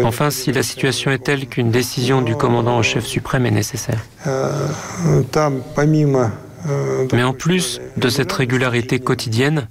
Enfin, 0.05 0.31
si 0.31 0.53
la 0.53 0.63
situation 0.63 1.11
est 1.11 1.25
telle 1.25 1.47
qu'une 1.47 1.71
décision 1.71 2.21
du 2.23 2.37
commandant 2.37 2.77
en 2.77 2.83
chef 2.83 3.05
suprême 3.05 3.47
est 3.47 3.51
nécessaire. 3.51 4.01
Mais 7.13 7.23
en 7.23 7.33
plus 7.33 7.81
de 7.97 8.09
cette 8.09 8.33
régularité 8.33 8.99
quotidienne, 9.01 9.69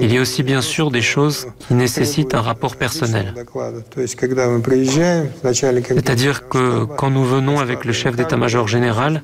il 0.00 0.12
y 0.12 0.18
a 0.18 0.20
aussi 0.20 0.42
bien 0.42 0.62
sûr 0.62 0.90
des 0.90 1.02
choses 1.02 1.46
qui 1.66 1.74
nécessitent 1.74 2.34
un 2.34 2.40
rapport 2.40 2.76
personnel. 2.76 3.34
C'est-à-dire 5.96 6.48
que 6.48 6.84
quand 6.84 7.10
nous 7.10 7.24
venons 7.24 7.58
avec 7.58 7.84
le 7.84 7.92
chef 7.92 8.16
d'état-major 8.16 8.68
général, 8.68 9.20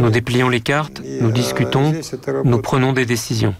nous 0.00 0.10
déplions 0.10 0.48
les 0.48 0.60
cartes, 0.60 1.02
nous 1.20 1.30
discutons, 1.30 1.92
nous 2.44 2.58
prenons 2.58 2.92
des 2.92 3.06
décisions. 3.06 3.54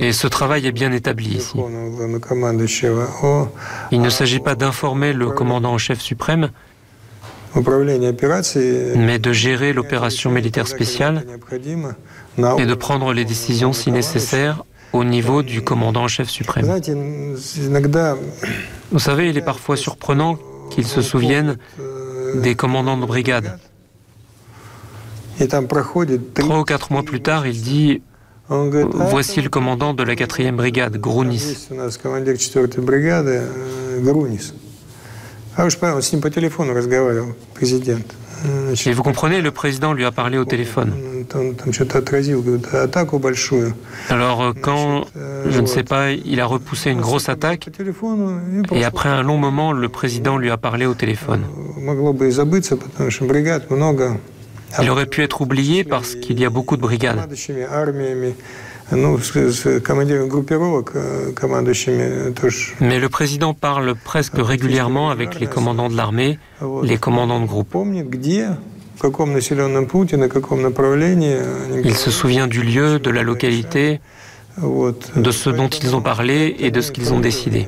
Et 0.00 0.12
ce 0.12 0.26
travail 0.26 0.66
est 0.66 0.72
bien 0.72 0.92
établi 0.92 1.36
ici. 1.36 1.58
Il 3.90 4.00
ne 4.02 4.10
s'agit 4.10 4.40
pas 4.40 4.54
d'informer 4.54 5.12
le 5.12 5.30
commandant 5.30 5.72
en 5.72 5.78
chef 5.78 6.00
suprême, 6.00 6.50
mais 8.96 9.18
de 9.18 9.32
gérer 9.32 9.72
l'opération 9.72 10.30
militaire 10.30 10.66
spéciale 10.66 11.24
et 12.58 12.66
de 12.66 12.74
prendre 12.74 13.12
les 13.12 13.24
décisions 13.24 13.72
si 13.72 13.90
nécessaire 13.90 14.64
au 14.92 15.04
niveau 15.04 15.42
du 15.42 15.62
commandant 15.62 16.04
en 16.04 16.08
chef 16.08 16.28
suprême. 16.28 16.66
Vous 18.92 18.98
savez, 18.98 19.28
il 19.28 19.36
est 19.36 19.44
parfois 19.44 19.76
surprenant 19.76 20.38
qu'ils 20.70 20.86
se 20.86 21.02
souviennent 21.02 21.56
des 22.36 22.54
commandants 22.54 22.96
de 22.96 23.06
brigade. 23.06 23.58
Trois 26.34 26.60
ou 26.60 26.64
quatre 26.64 26.92
mois 26.92 27.02
plus 27.02 27.20
tard, 27.20 27.46
il 27.46 27.60
dit 27.60 28.02
Voici 28.48 29.40
le 29.40 29.48
commandant 29.48 29.94
de 29.94 30.02
la 30.02 30.16
quatrième 30.16 30.56
brigade, 30.56 30.98
Grounis. 30.98 31.68
Et 38.86 38.92
vous 38.92 39.02
comprenez, 39.02 39.40
le 39.40 39.50
président 39.50 39.92
lui 39.92 40.04
a 40.04 40.10
parlé 40.10 40.36
au 40.36 40.44
téléphone? 40.44 40.92
Alors 44.10 44.42
euh, 44.42 44.52
quand, 44.60 45.04
je 45.48 45.60
ne 45.60 45.66
sais 45.66 45.82
pas, 45.82 46.10
il 46.10 46.40
a 46.40 46.46
repoussé 46.46 46.90
une 46.90 47.00
grosse 47.00 47.28
attaque, 47.28 47.70
et 48.72 48.84
après 48.84 49.08
un 49.08 49.22
long 49.22 49.38
moment, 49.38 49.72
le 49.72 49.88
président 49.88 50.36
lui 50.36 50.50
a 50.50 50.56
parlé 50.56 50.84
au 50.86 50.94
téléphone. 50.94 51.42
Il 54.82 54.90
aurait 54.90 55.06
pu 55.06 55.22
être 55.22 55.40
oublié 55.40 55.84
parce 55.84 56.16
qu'il 56.16 56.38
y 56.40 56.44
a 56.44 56.50
beaucoup 56.50 56.76
de 56.76 56.82
brigades. 56.82 57.28
Э, 58.92 58.96
Mais 62.80 62.98
le 62.98 63.08
président 63.08 63.54
parle 63.54 63.94
presque 63.94 64.36
régulièrement 64.36 65.10
avec 65.10 65.40
les 65.40 65.46
commandants 65.46 65.88
de 65.88 65.96
l'armée, 65.96 66.38
les 66.82 66.98
commandants 66.98 67.40
de 67.40 67.46
groupe. 67.46 67.74
Il 71.84 71.94
se 71.94 72.10
souvient 72.10 72.46
du 72.46 72.62
lieu, 72.62 72.98
de 72.98 73.10
la 73.10 73.22
localité, 73.22 74.00
de 74.58 75.30
ce 75.30 75.50
dont 75.50 75.68
ils 75.68 75.96
ont 75.96 76.02
parlé 76.02 76.56
et 76.58 76.70
de 76.70 76.80
ce 76.80 76.92
qu'ils 76.92 77.12
ont 77.12 77.20
décidé. 77.20 77.66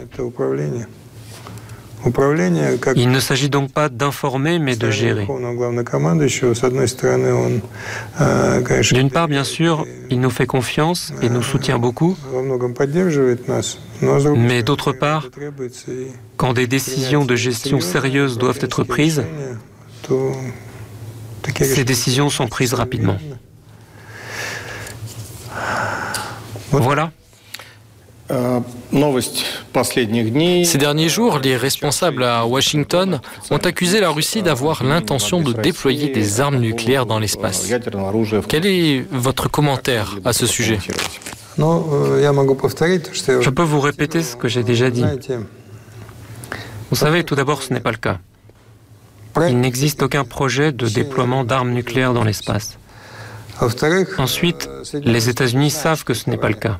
Il 2.96 3.11
ne 3.11 3.20
s'agit 3.20 3.50
donc 3.50 3.72
pas 3.72 3.88
d'informer, 3.88 4.59
mais 4.59 4.76
de 4.76 4.90
gérer. 4.90 5.26
D'une 8.92 9.11
part, 9.11 9.28
bien 9.28 9.44
sûr, 9.44 9.86
il 10.11 10.20
nous 10.20 10.30
fait 10.30 10.46
confiance 10.46 11.12
et 11.22 11.28
nous 11.28 11.42
soutient 11.42 11.78
beaucoup, 11.78 12.16
mais 14.36 14.62
d'autre 14.62 14.92
part, 14.92 15.28
quand 16.36 16.52
des 16.52 16.66
décisions 16.66 17.24
de 17.24 17.36
gestion 17.36 17.80
sérieuses 17.80 18.38
doivent 18.38 18.61
être 18.61 18.84
prises, 18.84 19.24
ces 21.61 21.84
décisions 21.84 22.30
sont 22.30 22.48
prises 22.48 22.74
rapidement. 22.74 23.16
Voilà. 26.70 27.11
Ces 30.64 30.79
derniers 30.79 31.09
jours, 31.09 31.39
les 31.39 31.57
responsables 31.57 32.24
à 32.24 32.47
Washington 32.47 33.20
ont 33.51 33.57
accusé 33.59 34.01
la 34.01 34.11
Russie 34.11 34.43
d'avoir 34.43 34.83
l'intention 34.83 35.41
de 35.41 35.53
déployer 35.53 36.09
des 36.09 36.41
armes 36.41 36.59
nucléaires 36.59 37.07
dans 37.07 37.18
l'espace. 37.20 37.72
Quel 38.49 38.66
est 38.66 39.05
votre 39.12 39.49
commentaire 39.49 40.16
à 40.24 40.33
ce 40.33 40.47
sujet? 40.47 40.79
Je 41.59 43.51
peux 43.51 43.62
vous 43.62 43.81
répéter 43.81 44.22
ce 44.22 44.37
que 44.37 44.49
j'ai 44.49 44.62
déjà 44.62 44.91
dit. 44.91 45.05
Vous 46.91 46.97
savez, 46.97 47.24
tout 47.24 47.35
d'abord, 47.35 47.62
ce 47.62 47.72
n'est 47.72 47.81
pas 47.81 47.93
le 47.93 47.97
cas. 47.97 48.18
Il 49.49 49.61
n'existe 49.61 50.03
aucun 50.03 50.24
projet 50.24 50.72
de 50.72 50.89
déploiement 50.89 51.45
d'armes 51.45 51.70
nucléaires 51.70 52.12
dans 52.14 52.24
l'espace. 52.24 52.79
Ensuite, 54.18 54.68
les 54.95 55.29
États-Unis 55.29 55.70
savent 55.70 56.05
que 56.05 56.14
ce 56.14 56.29
n'est 56.29 56.37
pas 56.37 56.49
le 56.49 56.55
cas. 56.55 56.79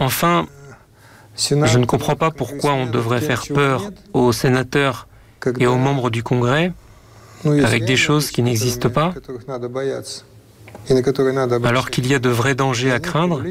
Enfin, 0.00 0.46
je 1.36 1.78
ne 1.78 1.84
comprends 1.84 2.16
pas 2.16 2.30
pourquoi 2.30 2.72
on 2.72 2.86
devrait 2.86 3.20
faire 3.20 3.42
peur 3.52 3.90
aux 4.12 4.32
sénateurs 4.32 5.08
et 5.58 5.66
aux 5.66 5.76
membres 5.76 6.10
du 6.10 6.22
Congrès 6.22 6.72
avec 7.44 7.84
des 7.84 7.96
choses 7.96 8.30
qui 8.30 8.42
n'existent 8.42 8.90
pas 8.90 9.14
alors 11.64 11.90
qu'il 11.90 12.06
y 12.06 12.14
a 12.14 12.18
de 12.18 12.28
vrais 12.28 12.54
dangers 12.54 12.92
à 12.92 12.98
craindre 12.98 13.42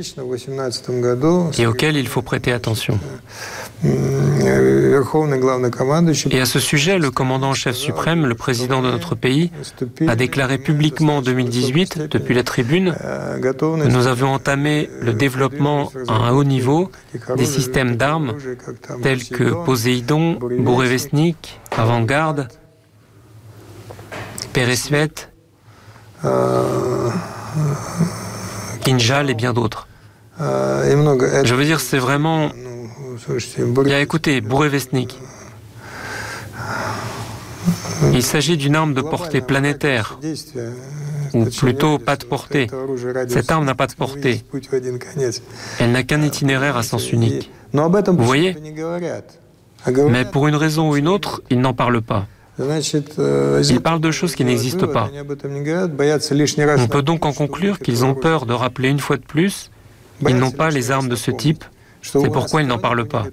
et 1.58 1.66
auxquels 1.68 1.96
il 1.96 2.08
faut 2.08 2.22
prêter 2.22 2.52
attention. 2.52 3.00
Et 6.32 6.40
à 6.40 6.46
ce 6.46 6.60
sujet, 6.60 6.98
le 6.98 7.12
commandant 7.12 7.54
chef 7.54 7.76
suprême, 7.76 8.26
le 8.26 8.34
président 8.36 8.82
de 8.82 8.90
notre 8.90 9.14
pays, 9.16 9.52
a 10.08 10.16
déclaré 10.16 10.58
publiquement 10.58 11.18
en 11.18 11.22
2018, 11.22 12.10
depuis 12.10 12.34
la 12.34 12.44
tribune, 12.44 12.96
que 13.42 13.88
nous 13.88 14.08
avions 14.08 14.34
entamé 14.34 14.90
le 15.02 15.14
développement 15.14 15.92
à 16.08 16.14
un 16.14 16.32
haut 16.32 16.44
niveau 16.44 16.90
des 17.36 17.46
systèmes 17.46 17.98
d'armes 17.98 18.34
tels 19.04 19.26
que 19.26 19.64
Poséidon, 19.64 20.40
Bourevestnik, 20.60 21.60
Avant-Garde, 21.76 22.48
Peresvet, 24.54 25.30
Kinjal 28.82 29.30
et 29.30 29.34
bien 29.34 29.54
d'autres. 29.54 29.88
Je 30.40 31.54
veux 31.54 31.66
dire, 31.66 31.80
c'est 31.80 31.98
vraiment 31.98 32.52
Bien 33.84 34.00
écoutez, 34.00 34.42
Bourevestnik. 34.42 35.20
Il 38.14 38.24
s'agit 38.24 38.58
d'une 38.58 38.76
arme 38.76 38.94
de 38.94 39.02
portée 39.02 39.42
planétaire, 39.42 40.20
ou 41.34 41.46
plutôt 41.46 41.98
pas 41.98 42.16
de 42.16 42.26
portée. 42.26 42.68
Cette 43.28 43.52
arme 43.52 43.66
n'a 43.66 43.76
pas 43.76 43.88
de 43.88 43.94
portée. 43.94 44.44
Elle 45.80 45.92
n'a 45.92 46.04
qu'un 46.04 46.22
itinéraire 46.22 46.78
à 46.78 46.84
sens 46.84 47.12
unique. 47.12 47.52
Vous 47.74 48.24
voyez 48.24 48.56
Mais 50.10 50.26
pour 50.26 50.48
une 50.48 50.56
raison 50.56 50.92
ou 50.92 50.96
une 50.96 51.08
autre, 51.08 51.42
il 51.50 51.60
n'en 51.60 51.74
parle 51.74 52.02
pas. 52.02 52.28
Il 52.60 53.82
parle 53.82 54.02
de 54.02 54.12
choses 54.12 54.36
qui 54.36 54.44
n'existent 54.44 54.88
pas. 54.88 55.10
On 56.78 56.88
peut 56.88 57.02
donc 57.04 57.26
en 57.26 57.34
conclure 57.34 57.80
qu'ils 57.80 58.04
ont 58.06 58.16
peur 58.16 58.46
de 58.46 58.54
rappeler 58.54 58.90
une 58.90 59.00
fois 59.00 59.18
de 59.18 59.26
plus, 59.26 59.70
ils 60.28 60.38
n'ont 60.38 60.52
pas 60.52 60.70
les 60.70 60.92
armes 60.92 61.10
de 61.10 61.16
ce 61.16 61.32
type, 61.32 61.64
c'est 62.02 62.32
pourquoi 62.32 62.62
ils 62.62 62.68
n'en 62.68 62.80
parlent 62.80 63.08
pas. 63.08 63.26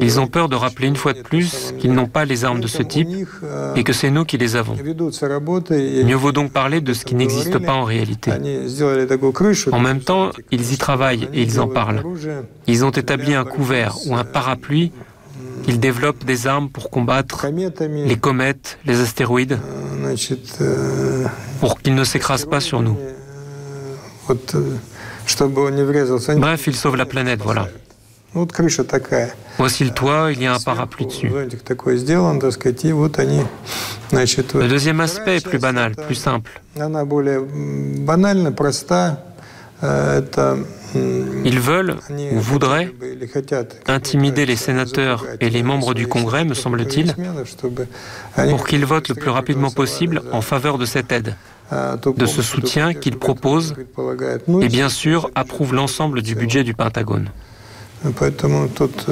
Ils 0.00 0.18
ont 0.18 0.26
peur 0.26 0.48
de 0.48 0.56
rappeler 0.56 0.88
une 0.88 0.96
fois 0.96 1.12
de 1.12 1.20
plus 1.20 1.74
qu'ils 1.78 1.92
n'ont 1.92 2.06
pas 2.06 2.24
les 2.24 2.44
armes 2.44 2.60
de 2.60 2.66
ce 2.66 2.82
type 2.82 3.08
et 3.76 3.84
que 3.84 3.92
c'est 3.92 4.10
nous 4.10 4.24
qui 4.24 4.38
les 4.38 4.56
avons. 4.56 4.76
Mieux 4.80 6.14
vaut 6.14 6.32
donc 6.32 6.52
parler 6.52 6.80
de 6.80 6.94
ce 6.94 7.04
qui 7.04 7.14
n'existe 7.14 7.58
pas 7.58 7.74
en 7.74 7.84
réalité. 7.84 8.32
En 9.72 9.80
même 9.80 10.00
temps, 10.00 10.30
ils 10.50 10.72
y 10.72 10.78
travaillent 10.78 11.28
et 11.34 11.42
ils 11.42 11.60
en 11.60 11.68
parlent. 11.68 12.02
Ils 12.66 12.84
ont 12.84 12.90
établi 12.90 13.34
un 13.34 13.44
couvert 13.44 13.96
ou 14.06 14.14
un 14.16 14.24
parapluie. 14.24 14.92
Ils 15.66 15.78
développent 15.80 16.24
des 16.24 16.46
armes 16.46 16.68
pour 16.68 16.90
combattre 16.90 17.46
les 17.46 18.16
comètes, 18.16 18.78
les 18.84 19.00
astéroïdes, 19.00 19.58
pour 21.60 21.80
qu'ils 21.80 21.94
ne 21.94 22.04
s'écrasent 22.04 22.46
pas 22.46 22.60
sur 22.60 22.82
nous. 22.82 22.96
Bref, 26.36 26.66
il 26.66 26.76
sauve 26.76 26.96
la 26.96 27.06
planète, 27.06 27.40
voilà. 27.42 27.68
Voici 29.58 29.84
le 29.84 29.90
toit, 29.90 30.30
il 30.32 30.40
y 30.42 30.46
a 30.46 30.54
un 30.54 30.60
parapluie 30.60 31.06
dessus. 31.06 31.30
Le 34.12 34.68
deuxième 34.68 35.00
aspect 35.00 35.36
est 35.36 35.46
plus 35.46 35.58
banal, 35.58 35.96
plus 35.96 36.14
simple. 36.14 36.60
Ils 40.94 41.60
veulent 41.60 41.96
ou 42.32 42.38
voudraient 42.38 42.92
intimider 43.86 44.46
les 44.46 44.56
sénateurs 44.56 45.26
et 45.40 45.50
les 45.50 45.62
membres 45.62 45.94
du 45.94 46.06
Congrès, 46.06 46.44
me 46.44 46.54
semble-t-il, 46.54 47.14
pour 48.50 48.66
qu'ils 48.66 48.84
votent 48.84 49.08
le 49.08 49.14
plus 49.14 49.30
rapidement 49.30 49.70
possible 49.70 50.22
en 50.32 50.40
faveur 50.40 50.78
de 50.78 50.86
cette 50.86 51.12
aide, 51.12 51.36
de 51.72 52.26
ce 52.26 52.42
soutien 52.42 52.94
qu'ils 52.94 53.18
proposent 53.18 53.74
et 54.60 54.68
bien 54.68 54.88
sûr 54.88 55.30
approuvent 55.34 55.74
l'ensemble 55.74 56.22
du 56.22 56.34
budget 56.34 56.64
du 56.64 56.74
Pentagone. 56.74 57.30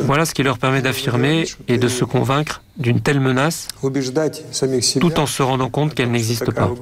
Voilà 0.07 0.25
ce 0.25 0.33
qui 0.33 0.43
leur 0.43 0.59
permet 0.59 0.81
d'affirmer 0.81 1.45
et 1.69 1.77
de 1.77 1.89
se 1.89 2.05
convaincre 2.05 2.63
d'une 2.79 3.01
telle 3.01 3.21
menace 3.21 3.69
tout 5.01 5.21
en 5.21 5.27
se 5.27 5.43
rendant 5.43 5.69
compte 5.69 5.95
qu'elle 5.95 6.11
n'existe 6.11 6.51
pas. 6.53 6.73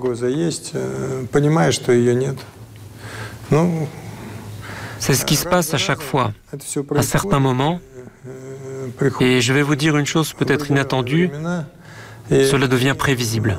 C'est 4.99 5.15
ce 5.15 5.25
qui 5.25 5.37
se 5.37 5.47
passe 5.47 5.75
à 5.75 5.79
chaque 5.79 6.03
fois, 6.03 6.33
à 6.95 7.03
certains 7.03 7.41
moments. 7.41 7.81
Et 9.21 9.41
je 9.41 9.53
vais 9.53 9.63
vous 9.63 9.77
dire 9.77 9.97
une 9.97 10.07
chose 10.07 10.33
peut-être 10.33 10.71
inattendue, 10.71 11.31
cela 12.31 12.67
devient 12.67 12.95
prévisible. 12.97 13.59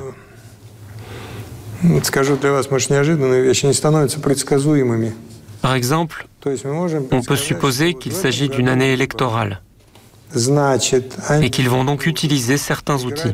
Par 5.62 5.74
exemple, 5.74 6.26
on 7.10 7.22
peut 7.22 7.36
supposer 7.36 7.94
qu'il 7.94 8.12
s'agit 8.12 8.48
d'une 8.48 8.68
année 8.68 8.92
électorale 8.92 9.60
et 11.42 11.50
qu'ils 11.50 11.68
vont 11.68 11.84
donc 11.84 12.06
utiliser 12.06 12.56
certains 12.58 13.02
outils. 13.04 13.32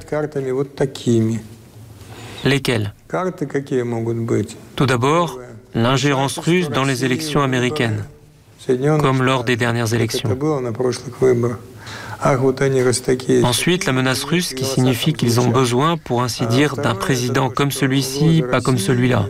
Lesquels? 2.44 2.92
Tout 4.76 4.86
d'abord, 4.86 5.40
l'ingérence 5.74 6.38
russe 6.38 6.70
dans 6.70 6.84
les 6.84 7.04
élections 7.04 7.42
américaines, 7.42 8.04
comme 9.00 9.22
lors 9.22 9.44
des 9.44 9.56
dernières 9.56 9.92
élections. 9.92 10.30
Ensuite, 13.42 13.84
la 13.84 13.92
menace 13.92 14.24
russe 14.24 14.54
qui 14.54 14.64
signifie 14.64 15.12
qu'ils 15.12 15.40
ont 15.40 15.48
besoin, 15.48 15.96
pour 15.98 16.22
ainsi 16.22 16.46
dire, 16.46 16.76
d'un 16.76 16.94
président 16.94 17.50
comme 17.50 17.70
celui-ci, 17.70 18.42
pas 18.50 18.60
comme 18.60 18.78
celui-là. 18.78 19.28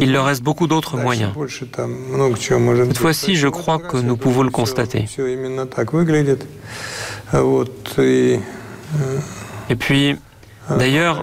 Il 0.00 0.12
leur 0.12 0.26
reste 0.26 0.42
beaucoup 0.42 0.66
d'autres 0.66 0.96
moyens. 0.96 1.32
Cette 2.36 2.98
fois-ci, 2.98 3.36
je 3.36 3.48
crois 3.48 3.78
que 3.78 3.96
nous 3.98 4.16
pouvons 4.16 4.42
le 4.42 4.50
constater. 4.50 5.04
Et 9.70 9.76
puis, 9.76 10.16
d'ailleurs, 10.70 11.22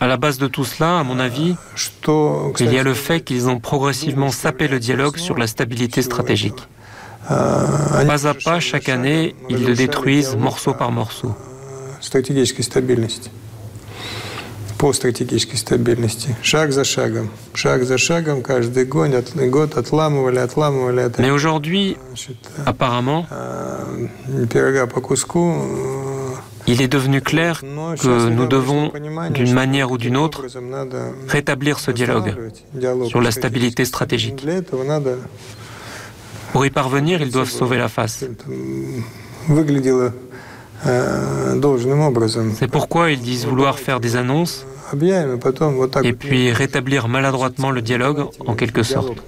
à 0.00 0.06
la 0.06 0.16
base 0.16 0.38
de 0.38 0.46
tout 0.46 0.64
cela, 0.64 0.98
à 0.98 1.04
mon 1.04 1.18
avis, 1.18 1.54
il 2.60 2.72
y 2.72 2.78
a 2.78 2.82
le 2.82 2.94
fait 2.94 3.20
qu'ils 3.20 3.48
ont 3.48 3.60
progressivement 3.60 4.30
sapé 4.30 4.68
le 4.68 4.78
dialogue 4.78 5.16
sur 5.16 5.38
la 5.38 5.46
stabilité 5.46 6.02
stratégique. 6.02 6.68
Pas 7.28 8.26
à 8.26 8.34
pas, 8.34 8.60
chaque 8.60 8.88
année, 8.88 9.34
ils 9.48 9.64
le 9.64 9.74
détruisent 9.74 10.36
morceau 10.36 10.74
par 10.74 10.92
morceau. 10.92 11.34
Mais 21.18 21.30
aujourd'hui, 21.30 21.96
apparemment, 22.66 23.26
il 26.66 26.82
est 26.82 26.88
devenu 26.88 27.20
clair 27.20 27.60
que 27.60 28.28
nous 28.28 28.46
devons, 28.46 28.90
d'une 29.30 29.52
manière 29.52 29.90
ou 29.90 29.98
d'une 29.98 30.16
autre, 30.16 30.44
rétablir 31.28 31.78
ce 31.78 31.90
dialogue 31.90 32.34
sur 33.06 33.20
la 33.20 33.30
stabilité 33.30 33.84
stratégique. 33.84 34.46
Pour 36.52 36.64
y 36.64 36.70
parvenir, 36.70 37.20
ils 37.20 37.30
doivent 37.30 37.50
sauver 37.50 37.78
la 37.78 37.88
face. 37.88 38.24
C'est 40.84 42.68
pourquoi 42.70 43.10
ils 43.10 43.20
disent 43.20 43.46
vouloir 43.46 43.78
faire 43.78 44.00
des 44.00 44.16
annonces 44.16 44.66
et 46.02 46.12
puis 46.12 46.52
rétablir 46.52 47.08
maladroitement 47.08 47.70
le 47.70 47.82
dialogue 47.82 48.26
en 48.46 48.54
quelque 48.54 48.82
sorte. 48.82 49.18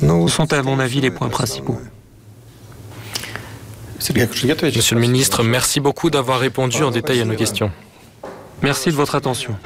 Ce 0.00 0.28
sont 0.28 0.52
à 0.52 0.62
mon 0.62 0.78
avis 0.78 1.00
les 1.00 1.10
points 1.10 1.28
principaux. 1.28 1.78
Monsieur 3.98 4.94
le 4.94 5.00
ministre, 5.00 5.42
merci 5.42 5.80
beaucoup 5.80 6.10
d'avoir 6.10 6.38
répondu 6.38 6.82
en 6.82 6.90
détail 6.90 7.20
à 7.20 7.24
nos 7.24 7.34
questions. 7.34 7.70
Merci 8.62 8.90
de 8.90 8.94
votre 8.94 9.14
attention. 9.14 9.56